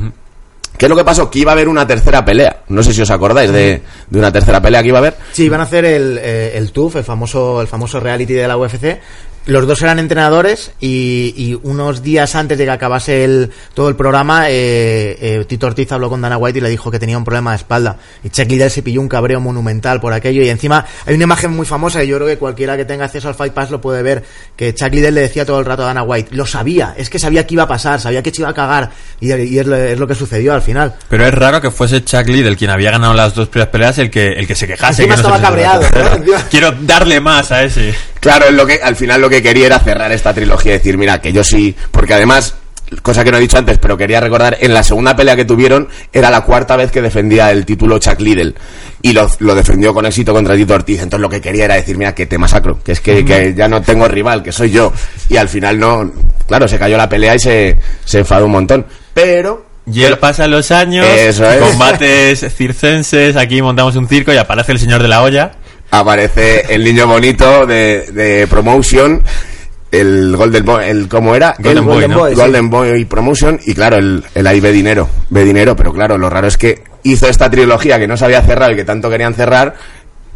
¿Qué 0.77 0.87
es 0.87 0.91
lo 0.91 0.97
que 0.97 1.05
pasó? 1.05 1.31
Que 1.31 1.39
iba 1.39 1.53
a 1.53 1.55
haber 1.55 1.69
una 1.69 1.87
tercera 1.87 2.23
pelea. 2.23 2.65
No 2.69 2.83
sé 2.83 2.93
si 2.93 3.01
os 3.01 3.11
acordáis 3.11 3.51
de, 3.51 3.83
de 4.11 4.19
una 4.19 4.31
tercera 4.31 4.61
pelea 4.61 4.83
que 4.83 4.89
iba 4.89 4.99
a 4.99 5.01
haber. 5.01 5.17
Sí, 5.33 5.45
iban 5.45 5.61
a 5.61 5.63
hacer 5.63 5.87
el, 5.87 6.19
eh, 6.21 6.53
el 6.55 6.71
TUF, 6.71 6.97
el 6.97 7.05
famoso, 7.05 7.63
el 7.63 7.67
famoso 7.67 7.99
reality 7.99 8.35
de 8.35 8.47
la 8.47 8.59
UFC. 8.59 8.99
Los 9.47 9.65
dos 9.69 9.81
eran 9.83 10.01
entrenadores 10.01 10.73
y, 10.81 11.33
y 11.37 11.61
unos 11.63 12.03
días 12.03 12.35
antes 12.35 12.59
de 12.59 12.65
que 12.65 12.71
acabase 12.71 13.23
el, 13.23 13.53
todo 13.75 13.89
el 13.89 13.95
programa, 13.95 14.51
eh, 14.51 15.17
eh, 15.21 15.45
Tito 15.47 15.69
Ortiz 15.69 15.93
habló 15.93 16.11
con 16.11 16.21
Dana 16.21 16.37
White 16.37 16.59
y 16.59 16.63
le 16.63 16.69
dijo 16.69 16.91
que 16.91 16.99
tenía 16.99 17.17
un 17.17 17.25
problema 17.25 17.53
de 17.53 17.59
espalda. 17.59 17.97
Y 18.25 18.31
Chuck 18.31 18.51
Liddell 18.51 18.73
se 18.73 18.83
pilló 18.83 19.01
un 19.01 19.09
cabreo 19.09 19.41
monumental 19.41 20.01
por 20.01 20.13
aquello. 20.13 20.43
Y 20.43 20.49
encima 20.49 20.85
hay 21.07 21.15
una 21.15 21.25
imagen 21.25 21.53
muy 21.53 21.65
famosa 21.65 22.03
y 22.03 22.09
yo 22.09 22.17
creo 22.17 22.27
que 22.27 22.39
cualquiera 22.39 22.77
que 22.77 22.85
tenga 22.85 23.05
acceso 23.05 23.29
al 23.29 23.37
Fight 23.37 23.53
Pass 23.53 23.71
lo 23.71 23.81
puede 23.81 24.03
ver, 24.03 24.25
que 24.57 24.75
Chuck 24.75 24.93
Liddell 24.93 25.15
le 25.15 25.21
decía 25.21 25.47
todo 25.47 25.61
el 25.61 25.65
rato 25.65 25.85
a 25.85 25.87
Dana 25.87 26.03
White, 26.03 26.35
lo 26.35 26.45
sabía, 26.45 26.95
es 26.97 27.09
que 27.09 27.21
sabía 27.21 27.47
que 27.47 27.55
iba 27.55 27.63
a 27.63 27.69
pasar, 27.69 28.01
sabía 28.01 28.25
que 28.25 28.33
se 28.33 28.43
iba 28.43 28.51
a 28.51 28.55
cagar. 28.55 28.91
Y, 29.21 29.33
y 29.33 29.59
es, 29.61 29.67
lo, 29.67 29.77
es 29.77 29.97
lo 29.97 30.09
que 30.09 30.17
sucedió 30.17 30.55
al 30.55 30.63
final. 30.63 30.95
Pero 31.09 31.25
es 31.25 31.33
raro 31.33 31.61
que 31.61 31.71
fuese 31.71 32.03
Chuck 32.05 32.27
Liddell 32.27 32.57
quien 32.57 32.71
había 32.71 32.91
ganado 32.91 33.15
las 33.15 33.33
dos 33.33 33.49
primeras 33.49 33.71
peleas 33.71 33.99
el 33.99 34.11
que, 34.11 34.27
el 34.31 34.49
que 34.49 34.57
se 34.57 34.67
quejase. 34.67 35.05
Encima 35.05 35.15
que 35.15 35.23
no 35.23 35.37
estaba 35.37 35.41
cabreado, 35.41 35.83
Quiero 36.51 36.73
darle 36.81 37.21
más 37.21 37.53
a 37.53 37.63
ese. 37.63 37.95
Claro, 38.27 38.47
es 38.47 38.55
lo 38.55 38.67
que, 38.67 38.81
al 38.83 38.97
final 38.97 39.21
lo 39.21 39.31
que 39.31 39.41
quería 39.41 39.67
era 39.67 39.79
cerrar 39.79 40.11
esta 40.11 40.35
trilogía 40.35 40.73
y 40.75 40.79
decir, 40.79 40.99
mira, 40.99 41.21
que 41.21 41.33
yo 41.33 41.45
sí, 41.45 41.77
porque 41.93 42.13
además, 42.15 42.57
cosa 43.01 43.23
que 43.23 43.31
no 43.31 43.37
he 43.37 43.41
dicho 43.41 43.57
antes, 43.57 43.79
pero 43.79 43.97
quería 43.97 44.19
recordar, 44.19 44.57
en 44.61 44.75
la 44.75 44.83
segunda 44.83 45.15
pelea 45.15 45.37
que 45.37 45.45
tuvieron, 45.45 45.89
era 46.13 46.29
la 46.29 46.41
cuarta 46.41 46.75
vez 46.75 46.91
que 46.91 47.01
defendía 47.01 47.53
el 47.53 47.65
título 47.65 47.99
Chuck 47.99 48.19
Liddell. 48.19 48.57
Y 49.01 49.13
lo, 49.13 49.31
lo 49.39 49.55
defendió 49.55 49.95
con 49.95 50.07
éxito 50.07 50.33
contra 50.33 50.57
Tito 50.57 50.75
Ortiz. 50.75 51.03
Entonces 51.03 51.21
lo 51.21 51.29
que 51.29 51.41
quería 51.41 51.67
era 51.67 51.75
decir, 51.77 51.97
mira, 51.97 52.17
que 52.17 52.27
te 52.27 52.37
masacro, 52.37 52.81
que 52.83 52.93
es 52.93 53.01
que, 53.01 53.25
que 53.25 53.55
ya 53.55 53.69
no 53.69 53.81
tengo 53.81 54.09
rival, 54.09 54.43
que 54.43 54.51
soy 54.51 54.73
yo. 54.73 54.93
Y 55.29 55.37
al 55.37 55.49
final 55.49 55.79
no, 55.79 56.13
claro, 56.49 56.67
se 56.67 56.81
cayó 56.81 56.97
la 56.97 57.09
pelea 57.09 57.37
y 57.37 57.39
se, 57.39 57.79
se 58.05 58.19
enfadó 58.19 58.47
un 58.47 58.53
montón. 58.53 58.87
Pero, 59.15 59.67
Y 59.87 60.03
él 60.03 60.19
pasa 60.19 60.49
los 60.49 60.73
años, 60.73 61.07
Eso 61.07 61.49
es. 61.49 61.61
combates 61.61 62.45
circenses, 62.57 63.37
aquí 63.37 63.63
montamos 63.63 63.95
un 63.95 64.09
circo 64.09 64.33
y 64.33 64.37
aparece 64.37 64.73
el 64.73 64.81
señor 64.81 65.01
de 65.01 65.07
la 65.09 65.23
olla. 65.23 65.53
Aparece 65.91 66.75
el 66.75 66.85
niño 66.85 67.07
bonito 67.07 67.67
de, 67.67 68.11
de 68.13 68.47
Promotion, 68.47 69.23
el 69.91 70.37
Golden 70.37 70.65
Boy, 70.65 70.85
el, 70.87 71.09
¿cómo 71.09 71.35
era? 71.35 71.55
Golden 71.59 71.79
el 71.79 71.85
Boy, 71.85 71.95
Golden 71.95 72.11
¿no? 72.11 72.19
Boy, 72.19 72.31
sí. 72.35 72.41
Golden 72.41 72.71
Boy 72.71 73.05
Promotion, 73.05 73.61
y 73.65 73.75
claro, 73.75 73.97
el, 73.97 74.25
el 74.35 74.47
ahí 74.47 74.61
ve 74.61 74.73
dinero, 74.73 75.09
ve 75.31 75.45
dinero, 75.45 75.77
pero 75.77 75.93
claro, 75.93 76.19
lo 76.19 76.29
raro 76.29 76.49
es 76.49 76.57
que 76.57 76.83
hizo 77.05 77.29
esta 77.29 77.49
trilogía 77.51 77.99
que 77.99 78.07
no 78.07 78.17
se 78.17 78.25
había 78.25 78.43
cerrado 78.43 78.73
y 78.73 78.77
que 78.77 78.85
tanto 78.85 79.09
querían 79.09 79.35
cerrar 79.35 79.75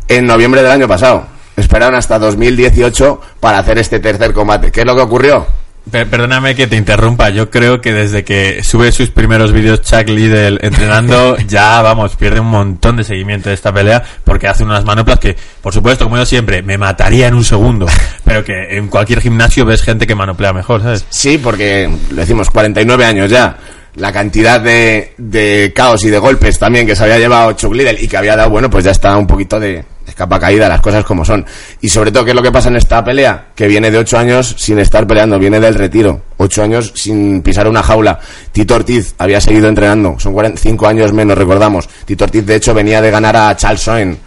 en 0.09 0.27
noviembre 0.27 0.63
del 0.63 0.73
año 0.73 0.89
pasado. 0.89 1.27
Esperaron 1.57 1.95
hasta 1.95 2.19
2018 2.19 3.21
para 3.39 3.59
hacer 3.59 3.79
este 3.79 4.01
tercer 4.01 4.33
combate. 4.33 4.73
¿Qué 4.73 4.81
es 4.81 4.87
lo 4.87 4.95
que 4.95 5.03
ocurrió? 5.03 5.47
Per- 5.91 6.07
perdóname 6.09 6.55
que 6.55 6.67
te 6.67 6.77
interrumpa, 6.77 7.31
yo 7.31 7.51
creo 7.51 7.81
que 7.81 7.93
desde 7.93 8.23
que 8.25 8.63
sube 8.63 8.93
sus 8.93 9.11
primeros 9.11 9.53
vídeos 9.53 9.83
Chuck 9.83 10.09
Liddell 10.09 10.59
entrenando, 10.63 11.37
ya 11.49 11.83
vamos, 11.83 12.15
pierde 12.17 12.41
un 12.41 12.47
montón 12.49 12.97
de 12.97 13.05
seguimiento 13.05 13.49
de 13.49 13.55
esta 13.57 13.73
pelea 13.73 14.03
porque 14.25 14.47
hace 14.47 14.63
unas 14.63 14.85
manoplas 14.85 15.19
que, 15.19 15.37
por 15.63 15.73
supuesto, 15.75 16.05
como 16.05 16.17
yo 16.17 16.25
siempre, 16.27 16.63
me 16.63 16.79
mataría 16.79 17.27
en 17.29 17.35
un 17.35 17.45
segundo, 17.45 17.87
pero 18.25 18.45
que 18.45 18.53
en 18.77 18.89
cualquier 18.89 19.21
gimnasio 19.21 19.65
ves 19.65 19.83
gente 19.83 20.07
que 20.07 20.15
manoplea 20.15 20.53
mejor, 20.53 20.83
¿sabes? 20.83 21.05
Sí, 21.11 21.39
porque 21.39 21.91
lo 22.11 22.17
decimos, 22.17 22.51
49 22.51 23.05
años 23.05 23.31
ya. 23.31 23.57
La 23.97 24.13
cantidad 24.13 24.61
de, 24.61 25.15
de 25.19 25.73
caos 25.75 26.05
y 26.05 26.11
de 26.11 26.19
golpes 26.19 26.57
también 26.61 26.87
que 26.87 26.95
se 26.95 27.03
había 27.03 27.19
llevado 27.19 27.53
Chuck 27.55 27.75
Liddell 27.75 27.99
y 28.01 28.07
que 28.07 28.17
había 28.17 28.37
dado, 28.37 28.49
bueno, 28.51 28.71
pues 28.71 28.85
ya 28.85 28.93
está 28.93 29.17
un 29.17 29.27
poquito 29.27 29.59
de, 29.59 29.85
de 30.11 30.17
capa 30.17 30.39
caída, 30.39 30.69
las 30.69 30.81
cosas 30.81 31.05
como 31.05 31.25
son. 31.25 31.45
Y 31.81 31.89
sobre 31.89 32.13
todo, 32.13 32.25
¿qué 32.25 32.31
es 32.31 32.37
lo 32.37 32.43
que 32.43 32.53
pasa 32.53 32.69
en 32.69 32.77
esta 32.77 33.03
pelea? 33.05 33.49
Que 33.55 33.67
viene 33.69 33.91
de 33.91 33.99
8 33.99 34.19
años 34.19 34.55
sin 34.59 34.79
estar 34.79 35.07
peleando, 35.07 35.39
viene 35.39 35.61
del 35.61 35.75
retiro. 35.75 36.23
8 36.37 36.63
años 36.63 36.93
sin 36.95 37.43
pisar 37.43 37.69
una 37.69 37.83
jaula. 37.83 38.19
Tito 38.53 38.75
Ortiz 38.75 39.15
había 39.19 39.41
seguido 39.41 39.69
entrenando, 39.69 40.17
son 40.19 40.33
45 40.33 40.87
años 40.87 41.13
menos, 41.13 41.39
recordamos. 41.39 41.89
Tito 42.05 42.25
Ortiz, 42.25 42.45
de 42.45 42.57
hecho, 42.57 42.75
venía 42.75 43.01
de 43.01 43.11
ganar 43.11 43.37
a 43.37 43.57
Charles 43.57 43.81
Soen. 43.81 44.19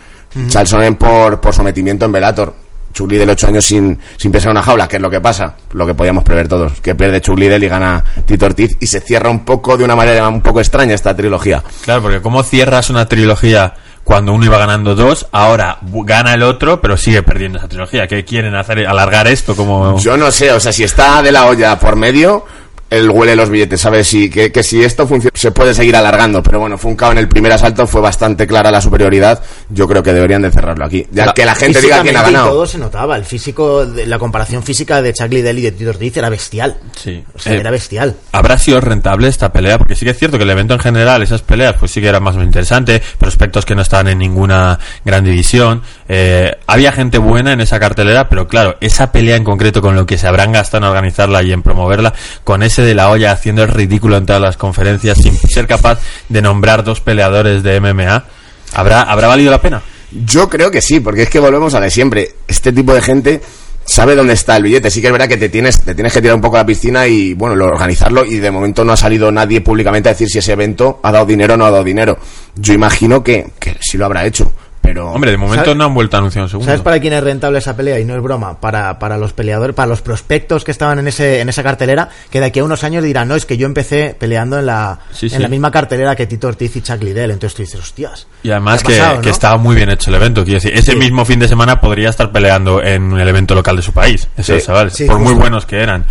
Charles 0.48 0.70
Soen 0.70 0.96
por, 0.96 1.40
por 1.40 1.54
sometimiento 1.54 2.06
en 2.06 2.12
Velator. 2.12 2.64
Chuck 2.94 3.10
Liddell 3.10 3.30
ocho 3.30 3.48
años 3.48 3.66
sin, 3.66 3.98
sin 4.18 4.32
pisar 4.32 4.52
una 4.52 4.62
jaula, 4.62 4.88
¿qué 4.88 4.98
es 4.98 5.02
lo 5.02 5.10
que 5.10 5.20
pasa? 5.20 5.56
Lo 5.72 5.86
que 5.88 5.96
podíamos 5.96 6.24
prever 6.24 6.48
todos, 6.48 6.80
que 6.80 6.94
pierde 6.94 7.22
Chuck 7.22 7.40
Liddell 7.40 7.64
y 7.64 7.68
gana 7.68 8.04
Tito 8.26 8.46
Ortiz 8.46 8.78
y 8.80 8.86
se 8.86 9.02
cierra 9.02 9.32
un 9.32 9.44
poco 9.44 9.76
de 9.76 9.84
una 9.84 9.96
manera 9.96 10.28
un 10.30 10.42
poco 10.42 10.60
extraña 10.60 10.94
esta 10.94 11.16
trilogía. 11.16 11.64
Claro, 11.82 12.04
porque 12.04 12.22
¿cómo 12.22 12.44
cierras 12.44 12.92
una 12.92 13.08
trilogía 13.08 13.74
cuando 14.04 14.34
uno 14.34 14.46
iba 14.46 14.58
ganando 14.58 14.96
dos, 14.96 15.28
ahora 15.32 15.78
gana 15.82 16.34
el 16.34 16.44
otro, 16.44 16.82
pero 16.82 16.98
sigue 16.98 17.24
perdiendo 17.24 17.58
esa 17.58 17.68
trilogía? 17.68 18.08
¿Qué 18.08 18.26
quieren 18.26 18.56
hacer? 18.56 18.86
¿Alargar 18.86 19.28
esto 19.28 19.56
como...? 19.56 19.98
Yo 20.00 20.18
no 20.18 20.32
sé, 20.32 20.52
o 20.52 20.60
sea, 20.60 20.74
si 20.74 20.84
está 20.84 21.22
de 21.22 21.32
la 21.32 21.46
olla 21.46 21.80
por 21.80 21.96
medio, 21.96 22.46
él 22.90 23.10
huele 23.10 23.36
los 23.36 23.50
billetes, 23.50 23.82
¿sabes? 23.82 24.08
Si, 24.08 24.30
que, 24.30 24.52
que 24.52 24.62
si 24.62 24.84
esto 24.84 25.08
funciona, 25.08 25.32
se 25.34 25.52
puede 25.52 25.74
seguir 25.74 25.96
alargando, 25.96 26.44
pero 26.44 26.60
bueno, 26.60 26.78
fue 26.78 26.92
un 26.92 26.98
en 27.12 27.18
el 27.18 27.28
primer 27.28 27.52
asalto, 27.52 27.88
fue 27.88 28.02
bastante 28.02 28.46
clara 28.46 28.70
la 28.70 28.82
superioridad, 28.82 29.42
yo 29.74 29.88
creo 29.88 30.04
que 30.04 30.14
deberían 30.14 30.42
de 30.42 30.52
cerrarlo 30.52 30.86
aquí. 30.86 31.06
Ya 31.12 31.26
La- 31.28 31.34
que 31.34 31.46
la 31.46 31.56
gente 31.56 31.82
diga 31.82 32.02
quién 32.02 32.16
ha 32.18 32.22
y 32.22 32.24
ganado. 32.34 32.50
todo 32.52 32.66
se 32.66 32.78
notaba. 32.78 33.16
El 33.18 33.26
físico, 33.26 33.86
de- 33.86 34.06
la 34.06 34.20
comparación 34.20 34.64
física 34.64 35.02
de 35.02 35.14
Chuck 35.14 35.32
Liddell 35.32 35.58
y 35.60 35.62
de 35.62 35.72
Tito 35.72 35.90
Ortiz 35.90 36.16
era 36.18 36.30
bestial. 36.30 36.78
Sí. 36.96 37.24
O 37.36 37.40
sea, 37.40 37.54
Eh, 37.54 37.60
era 37.60 37.72
bestial. 37.72 38.16
¿Habrá 38.32 38.58
sido 38.58 38.80
rentable 38.82 39.28
esta 39.28 39.52
pelea? 39.52 39.78
Porque 39.78 39.96
sí 39.96 40.06
que 40.06 40.12
es 40.12 40.18
cierto 40.18 40.38
que 40.38 40.44
el 40.44 40.50
evento 40.50 40.74
en 40.74 40.80
general, 40.80 41.22
esas 41.24 41.42
peleas, 41.42 41.76
pues 41.80 41.92
sí 41.92 42.02
que 42.02 42.08
era 42.08 42.20
más 42.20 42.36
o 42.36 42.38
menos 42.38 42.50
interesante, 42.50 43.02
prospectos 43.18 43.66
que 43.66 43.76
no 43.76 43.82
estaban 43.82 44.08
en 44.08 44.20
ninguna 44.20 44.80
gran 45.06 45.24
división, 45.24 45.82
eh, 46.08 46.52
había 46.68 46.92
gente 46.92 47.18
buena 47.18 47.54
en 47.54 47.62
esa 47.62 47.80
cartelera, 47.80 48.30
pero 48.30 48.48
claro, 48.48 48.78
esa 48.82 49.12
pelea 49.12 49.36
en 49.36 49.44
concreto 49.44 49.82
con 49.82 49.96
lo 49.96 50.06
que 50.06 50.18
se 50.18 50.28
habrán 50.28 50.52
gastado 50.52 50.86
en 50.86 50.90
organizarla 50.92 51.42
y 51.44 51.52
en 51.52 51.64
promoverla, 51.64 52.14
con 52.44 52.64
ese 52.64 52.82
de 52.84 52.96
la 52.96 53.10
olla 53.10 53.32
haciendo 53.32 53.64
el 53.64 53.70
ridículo 53.70 54.18
en 54.18 54.26
todas 54.26 54.42
las 54.42 54.58
conferencias 54.58 55.18
sin 55.18 55.36
ser 55.38 55.68
capaz 55.68 56.00
de 56.30 56.42
nombrar 56.42 56.84
dos 56.84 57.02
peleadores 57.02 57.64
de 57.64 57.80
MMA, 57.80 58.26
¿habrá, 58.74 59.04
¿habrá 59.04 59.28
valido 59.28 59.52
la 59.52 59.62
pena? 59.62 59.82
Yo 60.26 60.48
creo 60.48 60.70
que 60.70 60.82
sí, 60.82 61.00
porque 61.00 61.24
es 61.24 61.30
que 61.30 61.40
volvemos 61.40 61.74
a 61.74 61.80
la 61.80 61.86
de 61.86 61.92
siempre. 61.92 62.36
Este 62.48 62.72
tipo 62.72 62.94
de 62.94 63.02
gente 63.02 63.42
sabe 63.86 64.16
dónde 64.16 64.34
está 64.34 64.58
el 64.58 64.64
billete. 64.64 64.92
Sí 64.92 65.02
que 65.02 65.08
es 65.08 65.14
verdad 65.14 65.28
que 65.28 65.38
te 65.38 65.50
tienes, 65.50 65.82
te 65.82 65.96
tienes 65.96 66.14
que 66.14 66.22
tirar 66.22 66.36
un 66.36 66.42
poco 66.42 66.58
a 66.58 66.60
la 66.60 66.66
piscina 66.66 67.08
y, 67.08 67.34
bueno, 67.34 67.56
lo, 67.56 67.66
organizarlo. 67.68 68.24
Y 68.26 68.38
de 68.38 68.52
momento 68.52 68.84
no 68.84 68.94
ha 68.94 68.98
salido 68.98 69.32
nadie 69.32 69.62
públicamente 69.62 70.10
a 70.10 70.14
decir 70.14 70.30
si 70.30 70.40
ese 70.40 70.54
evento 70.54 71.00
ha 71.04 71.12
dado 71.12 71.26
dinero 71.26 71.56
o 71.56 71.58
no 71.58 71.66
ha 71.66 71.72
dado 71.72 71.84
dinero. 71.84 72.18
Yo 72.56 72.74
imagino 72.74 73.24
que, 73.24 73.48
que 73.60 73.78
sí 73.82 73.98
lo 73.98 74.06
habrá 74.06 74.26
hecho. 74.26 74.52
Pero. 74.84 75.12
Hombre, 75.14 75.32
de 75.32 75.38
momento 75.38 75.64
¿Sabes? 75.64 75.78
no 75.78 75.86
han 75.86 75.94
vuelto 75.94 76.18
a 76.18 76.20
anunciar 76.20 76.44
un 76.44 76.50
segundo. 76.50 76.66
¿Sabes 76.68 76.82
para 76.82 77.00
quién 77.00 77.14
es 77.14 77.24
rentable 77.24 77.58
esa 77.60 77.74
pelea? 77.76 78.00
Y 78.00 78.06
no 78.06 78.16
es 78.18 78.22
broma. 78.22 78.60
Para, 78.60 79.00
para 79.00 79.18
los 79.18 79.32
peleadores, 79.32 79.74
para 79.74 79.88
los 79.88 80.02
prospectos 80.02 80.66
que 80.66 80.72
estaban 80.72 81.00
en 81.00 81.08
ese 81.08 81.40
en 81.40 81.48
esa 81.48 81.64
cartelera, 81.64 82.10
que 82.30 82.42
de 82.42 82.48
aquí 82.48 82.60
a 82.60 82.66
unos 82.66 82.84
años 82.84 83.02
dirán, 83.02 83.30
no, 83.30 83.36
es 83.36 83.46
que 83.46 83.56
yo 83.56 83.66
empecé 83.66 84.14
peleando 84.20 84.60
en 84.60 84.66
la, 84.66 85.00
Sí, 85.14 85.28
en 85.28 85.32
sí. 85.32 85.40
la 85.40 85.48
misma 85.48 85.72
cartelera 85.72 86.16
que 86.18 86.28
Tito 86.28 86.50
Ortiz 86.50 86.76
y 86.76 86.82
Chuck 86.82 87.02
Liddell. 87.02 87.32
Entonces 87.32 87.56
tú 87.56 87.62
dices, 87.64 87.80
hostias. 87.80 88.28
Y 88.44 88.52
además 88.52 88.84
¿qué 88.84 89.02
que, 89.22 89.30
estaba 89.30 89.56
muy 89.56 89.74
bien 89.76 89.90
hecho 89.90 90.10
el 90.10 90.18
evento. 90.18 90.44
Quiero 90.44 90.58
decir, 90.60 90.74
ese 90.78 90.92
Sí. 90.92 90.98
mismo 90.98 91.24
fin 91.24 91.40
de 91.40 91.48
semana 91.48 91.80
podría 91.80 92.10
estar 92.10 92.30
peleando 92.34 92.84
en 92.84 93.14
el 93.14 93.28
evento 93.28 93.56
local 93.56 93.78
de 93.78 93.82
su 93.82 93.94
país. 93.94 94.28
Esos 94.38 94.60
Sí. 94.60 94.68
chavales, 94.68 94.94
Sí, 94.94 95.06
por 95.06 95.18
muy 95.18 95.34
buenos 95.34 95.66
que 95.66 95.82
eran. 95.82 96.06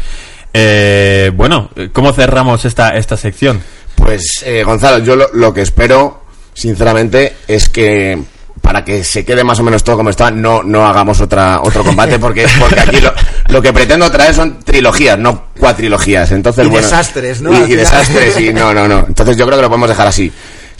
Eh, 0.54 1.30
bueno, 1.35 1.68
¿cómo 1.92 2.12
cerramos 2.14 2.64
esta, 2.64 2.90
esta 2.96 3.18
sección? 3.18 3.62
Pues, 3.96 4.42
eh, 4.46 4.62
Gonzalo, 4.64 5.04
yo 5.04 5.14
lo, 5.14 5.26
lo 5.35 5.52
que 5.52 5.61
espero 5.61 6.22
sinceramente, 6.54 7.35
es 7.48 7.68
que 7.68 8.22
para 8.62 8.85
que 8.85 9.05
se 9.05 9.25
quede 9.25 9.44
más 9.44 9.59
o 9.59 9.64
menos 9.64 9.85
todo 9.85 9.96
como 9.96 10.09
está, 10.09 10.31
no, 10.31 10.62
no 10.62 10.87
hagamos 10.87 11.20
otra, 11.20 11.61
otro 11.61 11.85
combate, 11.85 12.18
porque, 12.18 12.46
porque 12.59 12.81
aquí 12.81 13.01
lo, 13.01 13.12
lo 13.48 13.61
que 13.61 13.72
pretendo 13.72 14.11
traer 14.11 14.35
son 14.35 14.61
trilogías, 14.61 15.18
no 15.18 15.48
cuatrilogías. 15.59 16.31
Entonces, 16.31 16.64
Y 16.64 16.68
bueno, 16.68 16.87
desastres, 16.87 17.42
¿no? 17.42 17.53
Y, 17.66 17.75
desastres, 17.75 18.40
y 18.40 18.53
no, 18.53 18.72
no, 18.72 18.88
no. 18.88 19.05
Entonces 19.07 19.37
yo 19.37 19.44
creo 19.46 19.59
que 19.59 19.62
lo 19.62 19.68
podemos 19.68 19.88
dejar 19.88 20.07
así. 20.07 20.33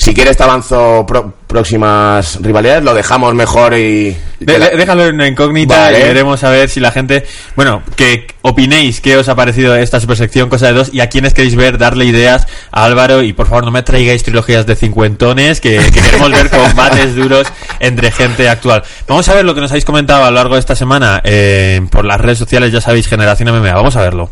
Si 0.03 0.13
quieres 0.15 0.37
te 0.37 0.43
avanzo 0.43 1.07
pro- 1.07 1.33
próximas 1.47 2.39
rivalidades, 2.43 2.83
lo 2.83 2.93
dejamos 2.93 3.37
mejor 3.37 3.75
y... 3.75 4.09
y 4.09 4.17
De- 4.41 4.53
que 4.55 4.59
la- 4.59 4.69
de- 4.71 4.77
déjalo 4.79 5.07
en 5.07 5.15
una 5.15 5.29
incógnita 5.29 5.77
Vale. 5.79 6.01
y 6.01 6.03
veremos 6.03 6.43
a 6.43 6.51
ver 6.51 6.69
si 6.69 6.81
la 6.81 6.91
gente. 6.91 7.25
Bueno, 7.55 7.85
que 7.95 8.27
opinéis 8.43 9.01
qué 9.01 9.17
os 9.17 9.29
ha 9.29 9.37
parecido 9.37 9.77
esta 9.77 10.01
supersección, 10.01 10.49
cosa 10.49 10.67
de 10.67 10.73
dos, 10.73 10.91
y 10.93 10.99
a 10.99 11.09
quienes 11.09 11.35
queréis 11.35 11.55
ver, 11.55 11.79
darle 11.79 12.05
ideas 12.07 12.49
a 12.73 12.85
Álvaro. 12.85 13.23
Y 13.23 13.33
por 13.33 13.47
favor, 13.47 13.65
no 13.65 13.71
me 13.71 13.85
traigáis 13.85 14.25
trilogías 14.25 14.67
de 14.67 14.75
cincuentones, 14.75 15.61
que, 15.61 15.79
que 15.79 16.01
queremos 16.03 16.33
ver 16.33 16.51
combates 16.51 17.15
duros 17.15 17.47
entre 17.79 18.11
gente 18.11 18.49
actual. 18.49 18.83
Vamos 19.07 19.29
a 19.29 19.35
ver 19.35 19.45
lo 19.45 19.55
que 19.55 19.61
nos 19.61 19.71
habéis 19.71 19.85
comentado 19.85 20.25
a 20.25 20.31
lo 20.33 20.35
largo 20.37 20.55
de 20.55 20.61
esta 20.61 20.75
semana 20.75 21.21
eh, 21.23 21.81
por 21.93 22.05
las 22.05 22.21
redes 22.21 22.39
sociales, 22.39 22.73
ya 22.73 22.81
sabéis, 22.81 23.07
Generación 23.07 23.51
MMA. 23.57 23.73
Vamos 23.73 23.95
a 23.95 24.01
verlo. 24.01 24.31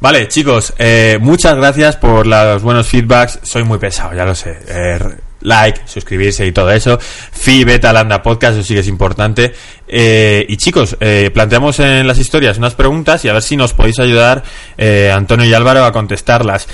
Vale, 0.00 0.28
chicos, 0.28 0.74
eh, 0.78 1.18
muchas 1.18 1.56
gracias 1.56 1.96
por 1.96 2.26
los 2.26 2.62
buenos 2.62 2.86
feedbacks. 2.86 3.38
Soy 3.42 3.64
muy 3.64 3.78
pesado, 3.78 4.14
ya 4.14 4.26
lo 4.26 4.34
sé. 4.34 4.58
Eh, 4.68 4.98
like, 5.40 5.80
suscribirse 5.86 6.46
y 6.46 6.52
todo 6.52 6.70
eso. 6.72 6.98
Fi, 7.00 7.64
Beta, 7.64 7.90
Landa 7.90 8.22
Podcast, 8.22 8.58
eso 8.58 8.66
sí 8.66 8.74
que 8.74 8.80
es 8.80 8.88
importante. 8.88 9.54
Eh, 9.88 10.44
y 10.46 10.58
chicos, 10.58 10.98
planteamos 11.32 11.80
en 11.80 12.06
las 12.06 12.18
historias 12.18 12.58
unas 12.58 12.74
preguntas 12.74 13.24
y 13.24 13.30
a 13.30 13.32
ver 13.32 13.42
si 13.42 13.56
nos 13.56 13.72
podéis 13.72 13.98
ayudar, 13.98 14.42
Antonio 15.14 15.46
y 15.46 15.54
Álvaro, 15.54 15.86
a 15.86 15.92
contestarlas. 15.92 16.68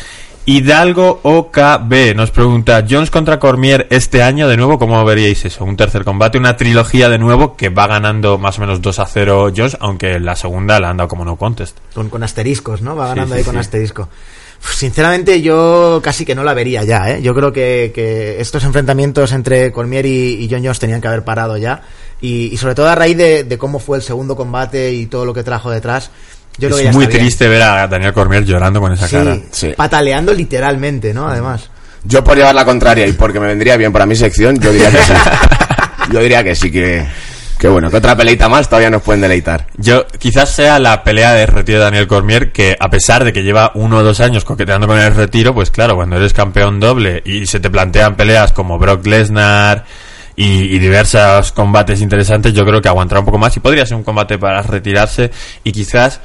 Hidalgo 0.50 1.20
OKB 1.22 2.16
nos 2.16 2.32
pregunta, 2.32 2.84
Jones 2.90 3.12
contra 3.12 3.38
Cormier 3.38 3.86
este 3.88 4.20
año 4.20 4.48
de 4.48 4.56
nuevo, 4.56 4.80
¿cómo 4.80 5.04
veríais 5.04 5.44
eso? 5.44 5.64
Un 5.64 5.76
tercer 5.76 6.02
combate, 6.04 6.38
una 6.38 6.56
trilogía 6.56 7.08
de 7.08 7.18
nuevo 7.18 7.56
que 7.56 7.68
va 7.68 7.86
ganando 7.86 8.36
más 8.36 8.58
o 8.58 8.62
menos 8.62 8.82
2 8.82 8.98
a 8.98 9.06
0 9.06 9.52
Jones, 9.56 9.76
aunque 9.78 10.18
la 10.18 10.34
segunda 10.34 10.80
la 10.80 10.90
han 10.90 10.96
dado 10.96 11.06
como 11.06 11.24
no 11.24 11.36
contest. 11.36 11.78
Con, 11.94 12.08
con 12.10 12.24
asteriscos, 12.24 12.82
¿no? 12.82 12.96
Va 12.96 13.06
ganando 13.06 13.36
sí, 13.36 13.38
ahí 13.38 13.44
con 13.44 13.54
sí. 13.54 13.60
asterisco. 13.60 14.08
Uf, 14.60 14.74
Sinceramente, 14.74 15.40
yo 15.40 16.00
casi 16.02 16.24
que 16.24 16.34
no 16.34 16.42
la 16.42 16.52
vería 16.52 16.82
ya, 16.82 17.12
¿eh? 17.12 17.22
Yo 17.22 17.32
creo 17.32 17.52
que, 17.52 17.92
que 17.94 18.40
estos 18.40 18.64
enfrentamientos 18.64 19.30
entre 19.30 19.70
Cormier 19.70 20.04
y, 20.04 20.44
y 20.44 20.48
John 20.50 20.64
Jones 20.64 20.80
tenían 20.80 21.00
que 21.00 21.06
haber 21.06 21.22
parado 21.22 21.58
ya. 21.58 21.82
Y, 22.20 22.52
y 22.52 22.56
sobre 22.56 22.74
todo 22.74 22.88
a 22.88 22.96
raíz 22.96 23.16
de, 23.16 23.44
de 23.44 23.56
cómo 23.56 23.78
fue 23.78 23.98
el 23.98 24.02
segundo 24.02 24.34
combate 24.34 24.92
y 24.94 25.06
todo 25.06 25.24
lo 25.24 25.32
que 25.32 25.44
trajo 25.44 25.70
detrás. 25.70 26.10
Yo 26.58 26.68
creo 26.68 26.76
que 26.78 26.84
ya 26.84 26.90
es 26.90 26.96
muy 26.96 27.04
está 27.04 27.12
bien. 27.16 27.24
triste 27.26 27.48
ver 27.48 27.62
a 27.62 27.86
Daniel 27.88 28.12
Cormier 28.12 28.44
llorando 28.44 28.80
con 28.80 28.92
esa 28.92 29.06
Sí, 29.08 29.16
cara. 29.16 29.38
Sí. 29.50 29.72
pataleando 29.76 30.32
literalmente, 30.34 31.14
¿no? 31.14 31.28
Además. 31.28 31.70
Yo 32.04 32.22
por 32.24 32.36
llevar 32.36 32.54
la 32.54 32.64
contraria 32.64 33.06
y 33.06 33.12
porque 33.12 33.40
me 33.40 33.46
vendría 33.46 33.76
bien 33.76 33.92
para 33.92 34.06
mi 34.06 34.16
sección, 34.16 34.58
yo 34.58 34.72
diría 34.72 34.90
que 34.90 34.98
sí. 34.98 35.12
Yo 36.12 36.18
diría 36.20 36.42
que 36.42 36.56
sí, 36.56 36.72
que, 36.72 37.06
que 37.58 37.68
bueno, 37.68 37.88
que 37.88 37.96
otra 37.98 38.16
peleita 38.16 38.48
más 38.48 38.68
todavía 38.68 38.90
nos 38.90 39.02
pueden 39.02 39.20
deleitar. 39.20 39.66
Yo 39.76 40.06
quizás 40.18 40.48
sea 40.50 40.80
la 40.80 41.04
pelea 41.04 41.34
de 41.34 41.46
retiro 41.46 41.78
de 41.78 41.84
Daniel 41.84 42.08
Cormier 42.08 42.50
que 42.50 42.74
a 42.80 42.90
pesar 42.90 43.22
de 43.22 43.32
que 43.32 43.42
lleva 43.44 43.70
uno 43.74 43.98
o 43.98 44.02
dos 44.02 44.18
años 44.20 44.44
coqueteando 44.44 44.88
con 44.88 44.98
el 44.98 45.14
retiro, 45.14 45.54
pues 45.54 45.70
claro, 45.70 45.94
cuando 45.94 46.16
eres 46.16 46.32
campeón 46.32 46.80
doble 46.80 47.22
y 47.24 47.46
se 47.46 47.60
te 47.60 47.70
plantean 47.70 48.16
peleas 48.16 48.50
como 48.52 48.76
Brock 48.76 49.06
Lesnar 49.06 49.84
y, 50.34 50.74
y 50.74 50.78
diversos 50.80 51.52
combates 51.52 52.00
interesantes, 52.00 52.52
yo 52.54 52.64
creo 52.64 52.82
que 52.82 52.88
aguantará 52.88 53.20
un 53.20 53.26
poco 53.26 53.38
más 53.38 53.56
y 53.56 53.60
podría 53.60 53.86
ser 53.86 53.96
un 53.98 54.02
combate 54.04 54.36
para 54.36 54.62
retirarse 54.62 55.30
y 55.62 55.70
quizás 55.70 56.20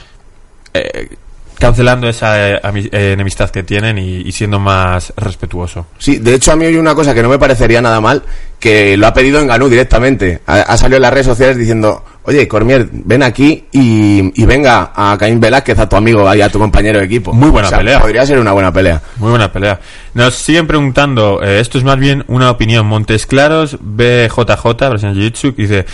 eh, 0.78 1.10
cancelando 1.58 2.08
esa 2.08 2.50
eh, 2.50 2.62
eh, 2.64 3.12
enemistad 3.14 3.50
que 3.50 3.64
tienen 3.64 3.98
y, 3.98 4.22
y 4.22 4.32
siendo 4.32 4.60
más 4.60 5.14
respetuoso. 5.18 5.88
Sí, 5.98 6.18
de 6.18 6.36
hecho 6.36 6.52
a 6.52 6.56
mí 6.56 6.66
hay 6.66 6.76
una 6.76 6.94
cosa 6.94 7.14
que 7.14 7.24
no 7.24 7.30
me 7.30 7.40
parecería 7.40 7.82
nada 7.82 8.02
mal, 8.02 8.24
que 8.60 8.98
lo 8.98 9.08
ha 9.08 9.14
pedido 9.14 9.40
en 9.40 9.48
Ganú 9.48 9.70
directamente. 9.70 10.42
Ha, 10.46 10.62
ha 10.62 10.78
salido 10.78 10.98
en 10.98 11.04
las 11.04 11.14
redes 11.14 11.28
sociales 11.28 11.58
diciendo, 11.58 12.04
oye, 12.24 12.48
Cormier, 12.48 12.88
ven 12.92 13.24
aquí 13.24 13.66
y, 13.72 14.42
y 14.42 14.46
venga 14.46 14.92
a 14.96 15.18
Caín 15.18 15.40
Velázquez, 15.40 15.80
a 15.80 15.88
tu 15.88 15.96
amigo 15.96 16.34
y 16.36 16.42
a 16.42 16.50
tu 16.50 16.60
compañero 16.60 17.00
de 17.00 17.06
equipo. 17.06 17.34
Muy 17.34 17.50
buena 17.50 17.68
O 17.68 17.70
sea, 17.70 17.78
pelea. 17.80 18.00
Podría 18.00 18.26
ser 18.26 18.40
una 18.40 18.52
buena 18.52 18.72
pelea. 18.74 19.02
Muy 19.18 19.30
buena 19.30 19.52
pelea. 19.52 19.80
Nos 20.14 20.36
siguen 20.36 20.68
preguntando, 20.68 21.42
eh, 21.42 21.60
esto 21.60 21.78
es 21.78 21.84
más 21.84 21.98
bien 21.98 22.24
una 22.28 22.52
opinión. 22.52 22.86
Montes 22.86 23.26
Claros, 23.26 23.78
BJJ, 23.80 24.90
Brasil 24.90 25.10
Jiu-Jitsu, 25.14 25.56
dice, 25.56 25.86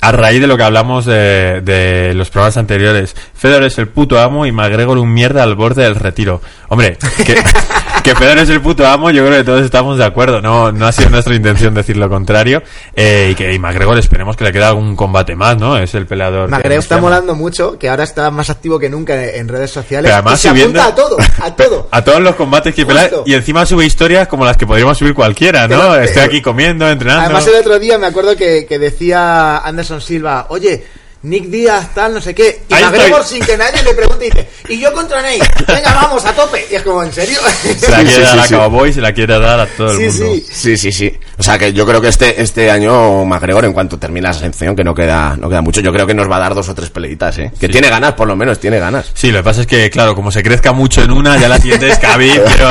a 0.00 0.12
raíz 0.12 0.40
de 0.40 0.46
lo 0.46 0.56
que 0.56 0.62
hablamos 0.62 1.04
de, 1.04 1.60
de 1.60 2.14
los 2.14 2.30
programas 2.30 2.56
anteriores, 2.56 3.14
Fedor 3.34 3.64
es 3.64 3.78
el 3.78 3.88
puto 3.88 4.18
amo 4.18 4.46
y 4.46 4.52
McGregor 4.52 4.98
un 4.98 5.12
mierda 5.12 5.42
al 5.42 5.54
borde 5.54 5.82
del 5.82 5.94
retiro. 5.94 6.40
Hombre, 6.68 6.96
que, 7.24 7.34
que 8.02 8.14
Fedor 8.14 8.38
es 8.38 8.48
el 8.48 8.60
puto 8.60 8.86
amo, 8.86 9.10
yo 9.10 9.24
creo 9.24 9.38
que 9.38 9.44
todos 9.44 9.62
estamos 9.62 9.98
de 9.98 10.04
acuerdo. 10.04 10.40
No, 10.40 10.72
no 10.72 10.86
ha 10.86 10.92
sido 10.92 11.10
nuestra 11.10 11.34
intención 11.34 11.74
decir 11.74 11.96
lo 11.96 12.08
contrario. 12.08 12.62
Eh, 12.94 13.28
y 13.32 13.34
que 13.34 13.52
y 13.52 13.58
McGregor 13.58 13.98
esperemos 13.98 14.36
que 14.36 14.44
le 14.44 14.52
quede 14.52 14.64
algún 14.64 14.96
combate 14.96 15.34
más, 15.36 15.56
¿no? 15.56 15.76
Es 15.76 15.94
el 15.94 16.06
peleador. 16.06 16.48
McGregor 16.48 16.78
está 16.78 16.96
llama. 16.96 17.08
molando 17.08 17.34
mucho, 17.34 17.78
que 17.78 17.88
ahora 17.88 18.04
está 18.04 18.30
más 18.30 18.50
activo 18.50 18.78
que 18.78 18.88
nunca 18.88 19.22
en 19.24 19.48
redes 19.48 19.70
sociales. 19.70 20.08
Pero 20.08 20.14
además 20.16 20.38
y 20.38 20.42
se 20.42 20.48
subiendo- 20.50 20.80
apunta 20.80 21.02
a 21.02 21.06
todo, 21.06 21.16
a 21.42 21.50
todo. 21.56 21.88
A 21.90 22.04
todos 22.04 22.20
los 22.20 22.34
combates 22.36 22.74
que 22.74 22.86
pelea 22.86 23.10
y 23.26 23.34
encima 23.34 23.66
sube 23.66 23.84
historias 23.84 24.28
como 24.28 24.44
las 24.44 24.56
que 24.56 24.66
podríamos 24.66 24.98
subir 24.98 25.14
cualquiera, 25.14 25.68
¿no? 25.68 25.76
Pero- 25.92 25.94
Estoy 26.02 26.22
aquí 26.22 26.42
comiendo, 26.42 26.88
entrenando. 26.88 27.24
Además, 27.26 27.46
el 27.46 27.54
otro 27.54 27.78
día 27.78 27.98
me 27.98 28.06
acuerdo 28.06 28.36
que, 28.36 28.66
que 28.66 28.78
decía 28.78 29.58
Anderson 29.58 30.00
Silva, 30.00 30.46
oye, 30.48 30.84
Nick 31.22 31.44
Díaz, 31.48 31.92
tal, 31.94 32.14
no 32.14 32.20
sé 32.20 32.34
qué. 32.34 32.62
Y 32.68 32.72
Ahí 32.74 32.82
McGregor, 32.84 33.20
estoy. 33.20 33.38
sin 33.38 33.46
que 33.46 33.56
nadie 33.58 33.82
le 33.82 33.92
pregunte, 33.92 34.24
dice, 34.24 34.48
y 34.70 34.80
yo 34.80 34.90
contra 34.94 35.20
Nate, 35.20 35.40
venga, 35.68 35.92
vamos, 35.94 36.24
a 36.24 36.32
tope. 36.32 36.66
Y 36.70 36.74
es 36.76 36.82
como, 36.82 37.02
¿en 37.02 37.12
serio? 37.12 37.38
Se 37.78 37.90
la 37.90 37.96
quiere 37.98 38.10
sí, 38.14 38.20
dar 38.22 38.32
sí, 38.32 38.38
a 38.38 38.46
sí. 38.46 38.54
Cowboy, 38.54 38.92
se 38.92 39.00
la 39.02 39.12
quiere 39.12 39.38
dar 39.38 39.60
a 39.60 39.66
todo 39.66 39.90
el 39.90 39.96
Sí, 40.12 40.20
mundo. 40.22 40.34
sí. 40.34 40.46
Sí, 40.50 40.76
sí, 40.78 40.92
sí. 40.92 41.12
O 41.36 41.42
sea 41.42 41.58
que 41.58 41.74
yo 41.74 41.84
creo 41.86 42.00
que 42.00 42.08
este, 42.08 42.40
este 42.40 42.70
año 42.70 43.24
McGregor, 43.26 43.66
en 43.66 43.74
cuanto 43.74 43.98
termine 43.98 44.28
la 44.28 44.32
selección, 44.32 44.74
que 44.74 44.82
no 44.82 44.94
queda, 44.94 45.36
no 45.36 45.48
queda 45.50 45.60
mucho, 45.60 45.82
yo 45.82 45.92
creo 45.92 46.06
que 46.06 46.14
nos 46.14 46.30
va 46.30 46.36
a 46.36 46.40
dar 46.40 46.54
dos 46.54 46.68
o 46.70 46.74
tres 46.74 46.88
peleitas, 46.88 47.36
¿eh? 47.38 47.52
Que 47.60 47.68
tiene 47.68 47.90
ganas, 47.90 48.14
por 48.14 48.26
lo 48.26 48.34
menos, 48.34 48.58
tiene 48.58 48.78
ganas. 48.78 49.10
Sí, 49.12 49.30
lo 49.30 49.40
que 49.40 49.44
pasa 49.44 49.60
es 49.60 49.66
que, 49.66 49.90
claro, 49.90 50.14
como 50.14 50.30
se 50.32 50.42
crezca 50.42 50.72
mucho 50.72 51.02
en 51.02 51.10
una, 51.10 51.36
ya 51.38 51.48
la 51.48 51.58
siguiente 51.58 51.88
es 51.88 51.98
Khabib, 51.98 52.42
pero... 52.56 52.70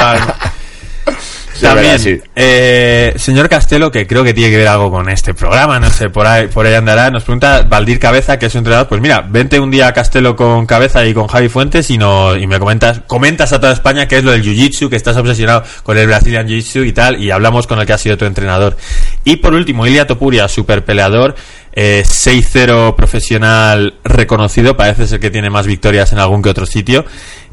Sí, 1.60 1.66
También, 1.66 1.92
verdad, 1.92 2.04
sí. 2.04 2.22
eh, 2.38 3.14
señor 3.18 3.50
Castelo, 3.50 3.92
que 3.92 4.08
creo 4.08 4.24
que 4.24 4.34
tiene 4.34 4.50
que 4.50 4.56
ver 4.56 4.70
algo 4.70 4.90
con 4.90 5.10
este 5.10 5.34
programa, 5.34 5.78
no 5.78 5.90
sé, 5.90 6.10
por 6.10 6.26
ahí, 6.26 6.48
por 6.48 6.66
ahí 6.66 6.74
andará, 6.74 7.12
nos 7.12 7.26
pregunta 7.26 7.64
Valdir 7.64 8.00
Cabeza, 8.00 8.40
que 8.40 8.46
es 8.46 8.54
su 8.54 8.60
entrenador, 8.60 8.88
pues 8.88 9.02
mira, 9.02 9.28
vente 9.30 9.60
un 9.60 9.70
día 9.70 9.88
a 9.88 9.94
Castelo 9.94 10.38
con 10.38 10.66
Cabeza 10.66 11.06
y 11.06 11.14
con 11.14 11.28
Javi 11.28 11.50
Fuentes 11.50 11.90
y, 11.90 11.98
no, 11.98 12.38
y 12.38 12.48
me 12.48 12.60
comentas, 12.60 13.02
comentas 13.08 13.52
a 13.52 13.60
toda 13.60 13.74
España 13.74 14.08
qué 14.08 14.20
es 14.20 14.24
lo 14.24 14.32
del 14.32 14.42
Jiu-Jitsu, 14.42 14.90
que 14.90 14.96
estás 14.96 15.18
obsesionado 15.18 15.64
con 15.84 15.98
el 15.98 16.08
Brazilian 16.08 16.48
Jiu-Jitsu 16.48 16.88
y 16.88 16.94
tal, 16.94 17.22
y 17.22 17.30
hablamos 17.30 17.68
con 17.68 17.78
el 17.78 17.86
que 17.86 17.92
ha 17.92 17.98
sido 17.98 18.18
tu 18.18 18.24
entrenador. 18.24 18.78
Y 19.26 19.36
por 19.36 19.54
último, 19.54 19.86
Ilia 19.86 20.08
Topuria, 20.08 20.48
super 20.48 20.86
peleador, 20.86 21.36
eh, 21.74 22.04
6-0 22.06 22.96
profesional 22.96 23.96
reconocido, 24.06 24.78
parece 24.78 25.08
ser 25.08 25.20
que 25.20 25.30
tiene 25.30 25.50
más 25.50 25.68
victorias 25.68 26.14
en 26.14 26.20
algún 26.20 26.42
que 26.42 26.50
otro 26.50 26.66
sitio. 26.66 27.06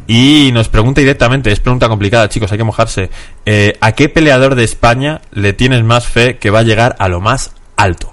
Y 0.06 0.50
nos 0.52 0.68
pregunta 0.68 1.00
directamente, 1.00 1.50
es 1.50 1.60
pregunta 1.60 1.88
complicada, 1.88 2.28
chicos, 2.28 2.52
hay 2.52 2.58
que 2.58 2.64
mojarse. 2.64 3.10
Eh, 3.44 3.76
¿A 3.80 3.92
qué 3.92 4.08
peleador 4.08 4.54
de 4.54 4.64
España 4.64 5.20
le 5.32 5.52
tienes 5.52 5.82
más 5.82 6.06
fe 6.06 6.38
que 6.38 6.50
va 6.50 6.60
a 6.60 6.62
llegar 6.62 6.94
a 6.98 7.08
lo 7.08 7.20
más 7.20 7.52
alto? 7.76 8.12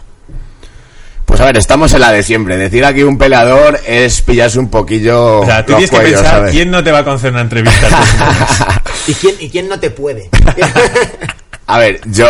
Pues 1.26 1.40
a 1.40 1.46
ver, 1.46 1.58
estamos 1.58 1.94
en 1.94 2.02
la 2.02 2.12
de 2.12 2.24
siempre. 2.24 2.58
Decir 2.58 2.84
aquí 2.86 3.04
un 3.04 3.18
peleador 3.18 3.80
es 3.88 4.22
pillarse 4.22 4.60
un 4.60 4.70
poquillo. 4.70 5.42
O 5.42 5.46
sea, 5.46 5.66
tú 5.66 5.72
los 5.74 5.90
tienes 5.90 5.92
que 5.92 6.12
pensar 6.12 6.26
¿sabes? 6.26 6.52
quién 6.52 6.70
no 6.70 6.84
te 6.84 6.92
va 6.92 7.00
a 7.00 7.04
conceder 7.04 7.34
una 7.34 7.42
entrevista. 7.42 7.88
¿Y 9.08 9.14
quién, 9.14 9.36
¿Y 9.40 9.50
quién 9.50 9.70
no 9.70 9.80
te 9.80 9.90
puede? 9.90 10.30
A 11.68 11.80
ver, 11.80 12.02
yo 12.06 12.28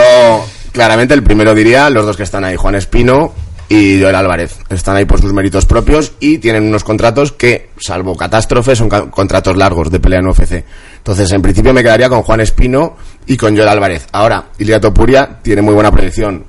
claramente 0.71 1.13
el 1.13 1.23
primero 1.23 1.55
diría 1.55 1.89
los 1.89 2.05
dos 2.05 2.15
que 2.15 2.23
están 2.23 2.45
ahí, 2.45 2.55
Juan 2.55 2.75
Espino 2.75 3.33
y 3.73 4.01
Joel 4.01 4.15
Álvarez. 4.15 4.59
Están 4.69 4.95
ahí 4.97 5.05
por 5.05 5.19
sus 5.19 5.33
méritos 5.33 5.65
propios 5.65 6.13
y 6.19 6.37
tienen 6.37 6.63
unos 6.63 6.83
contratos 6.83 7.31
que, 7.31 7.69
salvo 7.79 8.15
catástrofes, 8.15 8.77
son 8.77 8.89
ca- 8.89 9.09
contratos 9.09 9.57
largos 9.57 9.89
de 9.89 9.99
pelea 9.99 10.19
en 10.19 10.27
UFC. 10.27 10.63
Entonces, 10.97 11.31
en 11.31 11.41
principio 11.41 11.73
me 11.73 11.81
quedaría 11.81 12.09
con 12.09 12.21
Juan 12.23 12.41
Espino 12.41 12.95
y 13.25 13.35
con 13.37 13.55
Joel 13.55 13.67
Álvarez. 13.69 14.07
Ahora, 14.11 14.45
Ilia 14.59 14.79
Topuria 14.79 15.39
tiene 15.41 15.61
muy 15.61 15.73
buena 15.73 15.91
proyección. 15.91 16.43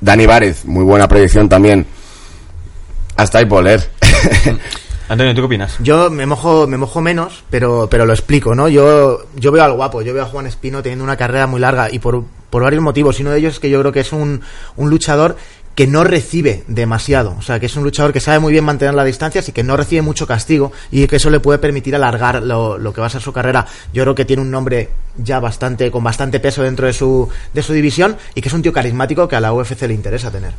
Dani 0.00 0.26
Várez, 0.26 0.64
muy 0.64 0.84
buena 0.84 1.08
proyección 1.08 1.48
también. 1.48 1.86
Hasta 3.16 3.38
ahí 3.38 3.46
puedo 3.46 3.62
leer. 3.62 3.90
Antonio, 5.08 5.34
¿tú 5.34 5.42
qué 5.42 5.46
opinas? 5.46 5.76
Yo 5.80 6.08
me 6.10 6.24
mojo, 6.24 6.66
me 6.66 6.78
mojo 6.78 7.00
menos, 7.02 7.44
pero, 7.50 7.88
pero 7.90 8.06
lo 8.06 8.12
explico, 8.14 8.54
¿no? 8.54 8.68
Yo, 8.68 9.26
yo 9.36 9.52
veo 9.52 9.62
al 9.62 9.74
guapo, 9.74 10.00
yo 10.02 10.14
veo 10.14 10.22
a 10.22 10.26
Juan 10.26 10.46
Espino 10.46 10.82
teniendo 10.82 11.04
una 11.04 11.16
carrera 11.16 11.46
muy 11.46 11.60
larga 11.60 11.90
y 11.92 11.98
por, 11.98 12.24
por 12.48 12.62
varios 12.62 12.82
motivos. 12.82 13.18
Y 13.18 13.22
uno 13.22 13.32
de 13.32 13.38
ellos 13.38 13.54
es 13.54 13.60
que 13.60 13.68
yo 13.68 13.80
creo 13.80 13.92
que 13.92 14.00
es 14.00 14.12
un, 14.12 14.40
un 14.76 14.90
luchador 14.90 15.36
que 15.74 15.86
no 15.86 16.04
recibe 16.04 16.64
demasiado. 16.68 17.34
O 17.38 17.42
sea, 17.42 17.58
que 17.58 17.66
es 17.66 17.76
un 17.76 17.84
luchador 17.84 18.12
que 18.12 18.20
sabe 18.20 18.38
muy 18.38 18.52
bien 18.52 18.64
mantener 18.64 18.94
las 18.94 19.06
distancias 19.06 19.48
y 19.48 19.52
que 19.52 19.62
no 19.62 19.76
recibe 19.76 20.02
mucho 20.02 20.26
castigo 20.26 20.72
y 20.90 21.06
que 21.06 21.16
eso 21.16 21.30
le 21.30 21.40
puede 21.40 21.58
permitir 21.58 21.94
alargar 21.96 22.42
lo, 22.42 22.78
lo 22.78 22.92
que 22.92 23.00
va 23.00 23.08
a 23.08 23.10
ser 23.10 23.22
su 23.22 23.32
carrera. 23.32 23.66
Yo 23.92 24.02
creo 24.02 24.14
que 24.14 24.24
tiene 24.24 24.42
un 24.42 24.50
nombre 24.50 24.90
ya 25.16 25.40
bastante, 25.40 25.90
con 25.90 26.02
bastante 26.04 26.40
peso 26.40 26.62
dentro 26.62 26.86
de 26.86 26.92
su, 26.92 27.28
de 27.52 27.62
su 27.62 27.72
división 27.72 28.16
y 28.34 28.40
que 28.40 28.48
es 28.48 28.54
un 28.54 28.62
tío 28.62 28.72
carismático 28.72 29.28
que 29.28 29.36
a 29.36 29.40
la 29.40 29.52
UFC 29.52 29.82
le 29.82 29.94
interesa 29.94 30.30
tener. 30.30 30.52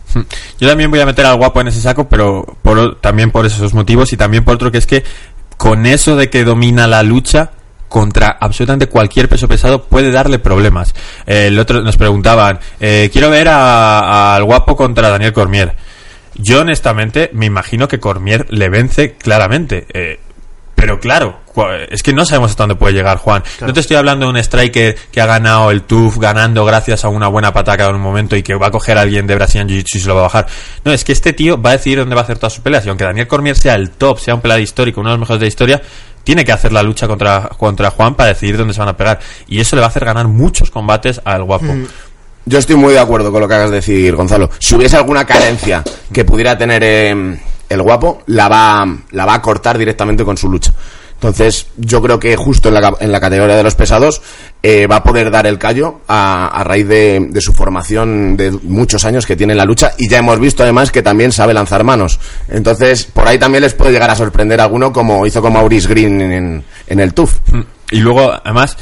Yo 0.60 0.68
también 0.68 0.92
voy 0.92 1.00
a 1.00 1.06
meter 1.06 1.26
al 1.26 1.38
guapo 1.38 1.62
en 1.62 1.68
ese 1.68 1.82
saco, 1.82 2.08
pero 2.10 2.46
por, 2.62 3.00
también 3.00 3.32
por 3.32 3.46
esos 3.46 3.74
motivos 3.74 4.12
y 4.14 4.18
también 4.18 4.44
por 4.44 4.56
otro 4.56 4.72
que 4.72 4.78
es 4.78 4.88
que 4.88 5.04
con 5.58 5.86
eso 5.86 6.16
de 6.16 6.30
que 6.30 6.44
domina 6.44 6.88
la 6.88 7.04
lucha, 7.04 7.52
contra 7.96 8.40
absolutamente 8.42 8.88
cualquier 8.88 9.30
peso 9.30 9.48
pesado 9.48 9.84
puede 9.84 10.12
darle 10.12 10.38
problemas. 10.38 10.94
Eh, 11.26 11.48
el 11.48 11.58
otro 11.58 11.82
nos 11.82 11.96
preguntaban, 11.96 12.60
eh, 12.78 13.10
quiero 13.10 13.30
ver 13.30 13.48
al 13.48 14.44
guapo 14.44 14.76
contra 14.76 15.08
Daniel 15.08 15.32
Cormier. 15.32 15.74
Yo 16.34 16.60
honestamente 16.60 17.30
me 17.32 17.46
imagino 17.46 17.88
que 17.88 18.02
Cormier 18.02 18.48
le 18.50 18.68
vence 18.68 19.14
claramente. 19.14 19.88
eh, 19.94 20.20
pero 20.76 21.00
claro, 21.00 21.40
es 21.90 22.04
que 22.04 22.12
no 22.12 22.26
sabemos 22.26 22.52
hasta 22.52 22.64
dónde 22.64 22.76
puede 22.76 22.94
llegar 22.94 23.18
Juan. 23.18 23.42
No 23.62 23.72
te 23.72 23.80
estoy 23.80 23.96
hablando 23.96 24.26
de 24.26 24.32
un 24.32 24.38
striker 24.38 24.96
que 25.10 25.22
ha 25.22 25.26
ganado 25.26 25.72
el 25.72 25.84
TUF 25.84 26.18
ganando 26.18 26.66
gracias 26.66 27.06
a 27.06 27.08
una 27.08 27.30
buena 27.30 27.54
pataca 27.54 27.88
en 27.88 27.96
un 27.96 28.02
momento 28.02 28.36
y 28.36 28.44
que 28.44 28.56
va 28.56 28.68
a 28.68 28.72
coger 28.72 28.98
a 28.98 29.02
alguien 29.02 29.26
de 29.26 29.36
Brazilian 29.36 29.70
Jiu-Jitsu 29.70 29.96
y 29.96 30.00
se 30.02 30.08
lo 30.08 30.16
va 30.16 30.22
a 30.22 30.24
bajar. 30.24 30.48
No, 30.84 30.92
es 30.92 31.06
que 31.06 31.14
este 31.14 31.32
tío 31.32 31.62
va 31.62 31.70
a 31.70 31.74
decidir 31.74 32.00
dónde 32.00 32.14
va 32.14 32.22
a 32.22 32.24
hacer 32.26 32.38
todas 32.38 32.52
sus 32.52 32.62
peleas. 32.62 32.86
Y 32.86 32.90
aunque 32.90 33.06
Daniel 33.06 33.28
Cormier 33.28 33.56
sea 33.56 33.76
el 33.76 33.92
top, 33.92 34.20
sea 34.20 34.36
un 34.36 34.42
pelado 34.42 34.60
histórico, 34.60 35.00
uno 35.00 35.12
de 35.12 35.14
los 35.14 35.22
mejores 35.22 35.40
de 35.40 35.46
la 35.46 35.48
historia, 35.48 35.82
tiene 36.26 36.44
que 36.44 36.52
hacer 36.52 36.74
la 36.74 36.84
lucha 36.84 37.08
contra, 37.08 37.50
contra 37.58 37.92
Juan 37.92 38.16
para 38.16 38.30
decidir 38.30 38.58
dónde 38.58 38.74
se 38.74 38.82
van 38.82 38.90
a 38.90 38.98
pegar. 38.98 39.20
Y 39.48 39.62
eso 39.62 39.78
le 39.78 39.80
va 39.80 39.86
a 39.86 39.90
hacer 39.90 40.04
ganar 40.04 40.28
muchos 40.28 40.72
combates 40.72 41.22
al 41.24 41.44
guapo. 41.44 41.68
Yo 42.46 42.60
estoy 42.60 42.76
muy 42.76 42.94
de 42.94 43.00
acuerdo 43.00 43.32
con 43.32 43.42
lo 43.42 43.48
que 43.48 43.54
hagas 43.54 43.70
de 43.70 43.78
decir, 43.78 44.16
Gonzalo. 44.16 44.50
Si 44.60 44.76
hubiese 44.76 44.98
alguna 44.98 45.26
carencia 45.26 45.84
que 46.12 46.26
pudiera 46.26 46.58
tener 46.58 46.84
eh, 46.84 47.40
el 47.70 47.82
guapo, 47.82 48.24
la 48.26 48.50
va, 48.50 48.86
la 49.12 49.26
va 49.26 49.36
a 49.36 49.42
cortar 49.42 49.78
directamente 49.78 50.26
con 50.26 50.36
su 50.36 50.50
lucha. 50.50 50.74
Entonces, 51.16 51.68
yo 51.78 52.02
creo 52.02 52.20
que 52.20 52.36
justo 52.36 52.70
en 52.70 52.76
la, 52.76 52.94
en 53.00 53.12
la 53.12 53.20
categoría 53.20 53.56
de 53.56 53.64
los 53.64 53.76
pesados 53.76 54.22
eh, 54.62 54.86
va 54.86 54.98
a 54.98 55.04
poder 55.04 55.32
dar 55.32 55.48
el 55.48 55.58
callo 55.58 56.02
a, 56.08 56.48
a 56.48 56.64
raíz 56.64 56.88
de, 56.88 57.30
su 57.40 57.54
formación 57.54 58.38
de 58.38 58.52
muchos 58.52 59.06
años 59.06 59.26
que 59.26 59.36
tiene 59.36 59.54
en 59.54 59.58
la 59.58 59.66
lucha 59.66 59.94
y 59.98 60.10
ya 60.10 60.20
hemos 60.20 60.40
visto 60.40 60.64
además 60.64 60.92
que 60.92 61.02
también 61.02 61.32
sabe 61.32 61.54
lanzar 61.54 61.84
manos. 61.84 62.20
Entonces, 62.48 63.06
por 63.06 63.28
ahí 63.28 63.40
también 63.40 63.64
les 63.64 63.74
puede 63.74 63.92
llegar 63.92 64.10
a 64.10 64.16
sorprender 64.16 64.60
a 64.60 64.66
alguno 64.66 64.92
como 64.92 65.26
hizo 65.26 65.42
con 65.42 65.54
Maurice 65.54 65.88
Green 65.88 66.22
en, 66.22 66.64
en 66.88 67.00
el 67.00 67.14
TUF. 67.14 67.38
Y 67.92 68.00
luego, 68.00 68.32
además, 68.44 68.78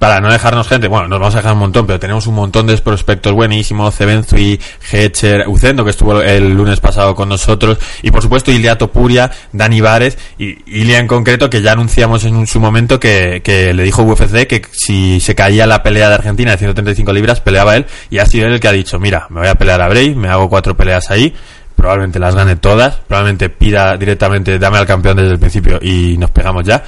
para 0.00 0.18
no 0.18 0.32
dejarnos 0.32 0.66
gente, 0.66 0.88
bueno, 0.88 1.08
nos 1.08 1.20
vamos 1.20 1.34
a 1.34 1.38
dejar 1.38 1.52
un 1.52 1.58
montón, 1.58 1.86
pero 1.86 2.00
tenemos 2.00 2.26
un 2.26 2.34
montón 2.34 2.66
de 2.66 2.76
prospectos 2.78 3.34
buenísimos, 3.34 3.94
Cebenzui, 3.94 4.58
Hecher, 4.90 5.44
Ucendo, 5.46 5.84
que 5.84 5.90
estuvo 5.90 6.22
el 6.22 6.54
lunes 6.54 6.80
pasado 6.80 7.14
con 7.14 7.28
nosotros, 7.28 7.78
y 8.02 8.10
por 8.10 8.22
supuesto 8.22 8.50
Ilia 8.50 8.78
Topuria, 8.78 9.30
Dani 9.52 9.82
Vares, 9.82 10.16
y 10.38 10.56
Ilia 10.80 11.00
en 11.00 11.06
concreto, 11.06 11.50
que 11.50 11.60
ya 11.60 11.72
anunciamos 11.72 12.24
en 12.24 12.46
su 12.46 12.60
momento 12.60 12.98
que, 12.98 13.42
que 13.44 13.74
le 13.74 13.82
dijo 13.82 14.02
UFC 14.02 14.46
que 14.46 14.62
si 14.72 15.20
se 15.20 15.34
caía 15.34 15.66
la 15.66 15.82
pelea 15.82 16.08
de 16.08 16.14
Argentina 16.14 16.52
de 16.52 16.56
135 16.56 17.12
libras, 17.12 17.40
peleaba 17.42 17.76
él, 17.76 17.84
y 18.08 18.18
ha 18.18 18.26
sido 18.26 18.46
él 18.46 18.54
el 18.54 18.60
que 18.60 18.68
ha 18.68 18.72
dicho, 18.72 18.98
mira, 18.98 19.26
me 19.28 19.40
voy 19.40 19.48
a 19.50 19.54
pelear 19.54 19.82
a 19.82 19.88
Bray, 19.88 20.14
me 20.14 20.28
hago 20.28 20.48
cuatro 20.48 20.74
peleas 20.74 21.10
ahí, 21.10 21.34
probablemente 21.76 22.18
las 22.18 22.34
gane 22.34 22.56
todas, 22.56 22.96
probablemente 23.06 23.50
pida 23.50 23.98
directamente, 23.98 24.58
dame 24.58 24.78
al 24.78 24.86
campeón 24.86 25.18
desde 25.18 25.32
el 25.32 25.38
principio 25.38 25.78
y 25.82 26.16
nos 26.16 26.30
pegamos 26.30 26.64
ya, 26.64 26.82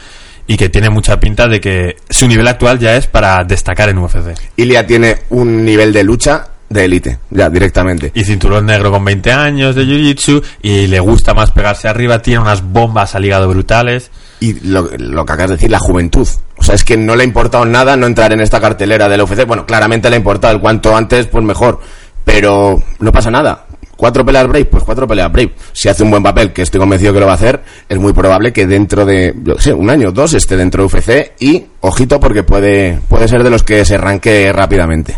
y 0.47 0.57
que 0.57 0.69
tiene 0.69 0.91
mucha 0.91 1.19
pinta 1.21 1.49
de 1.49 1.61
que 1.61 1.97
su 2.11 2.27
nivel 2.29 2.47
actual 2.49 2.79
ya 2.79 2.97
es 2.97 3.07
para 3.07 3.45
destacar 3.45 3.89
en 3.89 3.99
UFC. 3.99 4.39
Ilia 4.57 4.87
tiene 4.87 5.23
un 5.31 5.65
nivel 5.65 5.93
de 5.93 6.05
lucha 6.05 6.49
de 6.69 6.85
élite, 6.85 7.19
ya 7.31 7.51
directamente. 7.51 8.11
Y 8.15 8.25
cinturón 8.25 8.67
negro 8.67 8.91
con 8.91 9.05
20 9.05 9.33
años 9.33 9.75
de 9.75 9.85
Jiu-Jitsu 9.85 10.43
y 10.63 10.87
le 10.87 11.01
gusta 11.01 11.35
más 11.35 11.51
pegarse 11.51 11.89
arriba, 11.89 12.21
tiene 12.21 12.41
unas 12.41 12.63
bombas 12.63 13.15
al 13.15 13.25
hígado 13.25 13.49
brutales. 13.49 14.11
Y 14.41 14.55
lo, 14.69 14.89
lo 14.97 15.25
que 15.25 15.33
acabas 15.33 15.51
de 15.51 15.57
decir, 15.57 15.71
la 15.71 15.79
juventud. 15.79 16.27
O 16.57 16.65
sea, 16.65 16.75
es 16.75 16.85
que 16.85 16.97
no 16.97 17.15
le 17.15 17.23
ha 17.23 17.27
importado 17.27 17.65
nada 17.65 17.97
no 17.97 18.07
entrar 18.07 18.33
en 18.33 18.41
esta 18.41 18.61
cartelera 18.61 19.09
del 19.09 19.21
UFC. 19.21 19.47
Bueno, 19.47 19.67
claramente 19.67 20.11
le 20.11 20.17
ha 20.17 20.19
importado 20.19 20.55
el 20.55 20.61
cuanto 20.61 20.97
antes, 20.97 21.27
pues 21.27 21.45
mejor. 21.45 21.81
Pero 22.25 22.83
no 22.99 23.13
pasa 23.13 23.31
nada. 23.31 23.67
Cuatro 24.03 24.27
peleas 24.27 24.49
Brave, 24.49 24.65
pues 24.65 24.83
cuatro 24.83 25.07
peleas 25.07 25.31
Brave. 25.31 25.53
Si 25.73 25.89
hace 25.89 26.03
un 26.03 26.11
buen 26.11 26.25
papel, 26.25 26.53
que 26.53 26.63
estoy 26.63 26.81
convencido 26.81 27.13
que 27.13 27.21
lo 27.21 27.27
va 27.27 27.33
a 27.33 27.37
hacer, 27.37 27.63
es 27.89 28.01
muy 28.01 28.13
probable 28.13 28.53
que 28.53 28.67
dentro 28.67 29.07
de, 29.07 29.33
sé, 29.61 29.73
un 29.73 29.89
año 29.91 30.09
o 30.09 30.11
dos 30.11 30.35
esté 30.35 30.57
dentro 30.57 30.83
de 30.83 30.87
UFC 30.87 31.35
y, 31.39 31.67
ojito, 31.83 32.19
porque 32.19 32.43
puede, 32.43 32.99
puede 33.09 33.29
ser 33.29 33.45
de 33.45 33.51
los 33.51 33.63
que 33.63 33.85
se 33.85 33.95
arranque 33.95 34.53
rápidamente. 34.53 35.15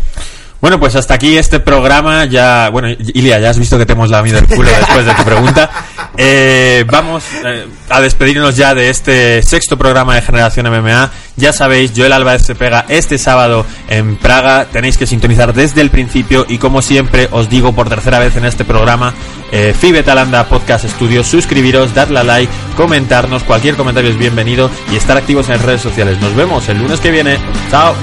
Bueno, 0.65 0.79
pues 0.79 0.95
hasta 0.95 1.13
aquí 1.13 1.37
este 1.37 1.59
programa. 1.59 2.25
Ya, 2.25 2.69
bueno, 2.71 2.87
Ilia, 2.89 3.37
ya 3.37 3.51
has 3.51 3.59
visto 3.59 3.77
que 3.77 3.85
te 3.85 3.93
hemos 3.93 4.09
lamido 4.09 4.39
el 4.39 4.47
culo 4.47 4.67
después 4.67 5.05
de 5.05 5.13
tu 5.13 5.23
pregunta. 5.23 5.69
Eh, 6.17 6.83
vamos 6.89 7.23
eh, 7.45 7.67
a 7.87 8.01
despedirnos 8.01 8.55
ya 8.55 8.73
de 8.73 8.89
este 8.89 9.43
sexto 9.43 9.77
programa 9.77 10.15
de 10.15 10.23
Generación 10.23 10.67
MMA. 10.67 11.11
Ya 11.35 11.53
sabéis, 11.53 11.91
Joel 11.95 12.13
Álvarez 12.13 12.41
se 12.47 12.55
pega 12.55 12.83
este 12.89 13.19
sábado 13.19 13.63
en 13.89 14.17
Praga. 14.17 14.65
Tenéis 14.65 14.97
que 14.97 15.05
sintonizar 15.05 15.53
desde 15.53 15.81
el 15.81 15.91
principio 15.91 16.47
y 16.49 16.57
como 16.57 16.81
siempre 16.81 17.29
os 17.31 17.47
digo 17.47 17.73
por 17.75 17.87
tercera 17.87 18.17
vez 18.17 18.35
en 18.35 18.45
este 18.45 18.65
programa, 18.65 19.13
eh, 19.51 19.75
Fibe 19.79 20.01
Talanda 20.01 20.45
Podcast 20.45 20.85
Studio, 20.85 21.23
suscribiros, 21.23 21.93
darle 21.93 22.21
a 22.21 22.23
like, 22.23 22.51
comentarnos, 22.75 23.43
cualquier 23.43 23.75
comentario 23.75 24.09
es 24.09 24.17
bienvenido 24.17 24.71
y 24.91 24.95
estar 24.95 25.15
activos 25.15 25.47
en 25.49 25.61
redes 25.61 25.81
sociales. 25.81 26.19
Nos 26.21 26.35
vemos 26.35 26.67
el 26.69 26.79
lunes 26.79 26.99
que 27.01 27.11
viene. 27.11 27.37
Chao. 27.69 27.93